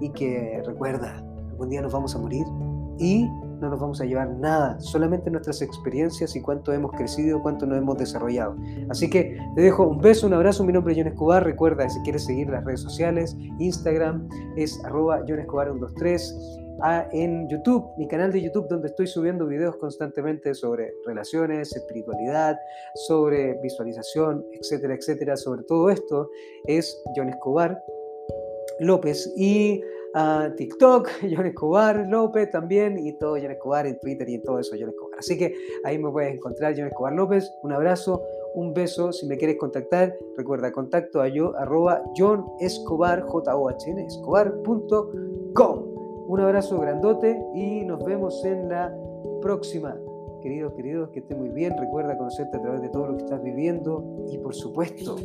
Y 0.00 0.10
que 0.10 0.62
recuerda, 0.64 1.24
algún 1.50 1.70
día 1.70 1.82
nos 1.82 1.92
vamos 1.92 2.14
a 2.14 2.18
morir 2.18 2.46
y 2.98 3.28
no 3.60 3.68
nos 3.68 3.80
vamos 3.80 4.00
a 4.00 4.04
llevar 4.04 4.30
nada, 4.30 4.78
solamente 4.80 5.30
nuestras 5.30 5.62
experiencias 5.62 6.34
y 6.36 6.42
cuánto 6.42 6.72
hemos 6.72 6.92
crecido, 6.92 7.42
cuánto 7.42 7.66
nos 7.66 7.78
hemos 7.78 7.98
desarrollado. 7.98 8.56
Así 8.88 9.10
que 9.10 9.36
te 9.54 9.62
dejo 9.62 9.86
un 9.86 9.98
beso, 9.98 10.26
un 10.26 10.34
abrazo, 10.34 10.64
mi 10.64 10.72
nombre 10.72 10.92
es 10.92 10.98
John 10.98 11.08
Escobar, 11.08 11.44
recuerda 11.44 11.88
si 11.88 12.00
quieres 12.02 12.24
seguir 12.24 12.48
las 12.48 12.64
redes 12.64 12.80
sociales, 12.80 13.36
Instagram 13.58 14.28
es 14.56 14.82
arroba 14.84 15.22
John 15.28 15.40
Escobar 15.40 15.68
123, 15.68 16.58
ah, 16.82 17.08
en 17.12 17.48
YouTube, 17.48 17.84
mi 17.98 18.06
canal 18.08 18.32
de 18.32 18.42
YouTube 18.42 18.68
donde 18.68 18.88
estoy 18.88 19.06
subiendo 19.06 19.46
videos 19.46 19.76
constantemente 19.76 20.54
sobre 20.54 20.92
relaciones, 21.06 21.74
espiritualidad, 21.74 22.56
sobre 23.06 23.58
visualización, 23.62 24.44
etcétera, 24.52 24.94
etcétera, 24.94 25.36
sobre 25.36 25.62
todo 25.64 25.90
esto 25.90 26.28
es 26.66 27.02
John 27.16 27.28
Escobar 27.28 27.82
López. 28.80 29.32
Y 29.36 29.82
a 30.14 30.50
TikTok, 30.56 31.08
John 31.34 31.46
Escobar 31.46 32.06
López 32.08 32.50
también, 32.50 32.98
y 32.98 33.12
todo 33.18 33.36
John 33.40 33.50
Escobar 33.50 33.86
en 33.86 33.98
Twitter 33.98 34.28
y 34.28 34.34
en 34.34 34.42
todo 34.42 34.58
eso 34.58 34.76
John 34.78 34.90
Escobar. 34.90 35.18
Así 35.18 35.36
que 35.38 35.54
ahí 35.84 35.98
me 35.98 36.10
puedes 36.10 36.34
encontrar 36.34 36.74
John 36.76 36.86
Escobar 36.86 37.12
López. 37.12 37.50
Un 37.62 37.72
abrazo, 37.72 38.22
un 38.54 38.74
beso. 38.74 39.12
Si 39.12 39.26
me 39.26 39.36
quieres 39.36 39.56
contactar, 39.56 40.16
recuerda 40.36 40.72
contacto 40.72 41.20
a 41.20 41.28
yo, 41.28 41.56
arroba 41.56 42.02
John 42.16 42.44
Escobar, 42.60 43.22
j 43.22 43.56
o 43.56 43.68
h 43.68 43.90
n 43.90 44.04
escobar.com. 44.04 45.98
Un 46.28 46.40
abrazo 46.40 46.78
grandote 46.78 47.42
y 47.54 47.84
nos 47.84 48.04
vemos 48.04 48.44
en 48.44 48.68
la 48.68 48.94
próxima. 49.40 49.96
Queridos, 50.42 50.74
queridos, 50.74 51.10
que 51.10 51.20
estén 51.20 51.38
muy 51.38 51.48
bien. 51.48 51.76
Recuerda 51.78 52.16
conocerte 52.16 52.58
a 52.58 52.60
través 52.60 52.82
de 52.82 52.90
todo 52.90 53.08
lo 53.08 53.16
que 53.16 53.24
estás 53.24 53.42
viviendo 53.42 54.26
y 54.30 54.38
por 54.38 54.54
supuesto, 54.54 55.16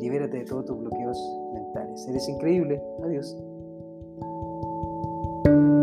libérate 0.00 0.38
de 0.38 0.44
todos 0.44 0.64
tus 0.64 0.78
bloqueos 0.78 1.18
mentales. 1.52 2.06
Eres 2.08 2.28
increíble. 2.28 2.82
Adiós. 3.04 3.36
thank 5.46 5.60
you 5.60 5.75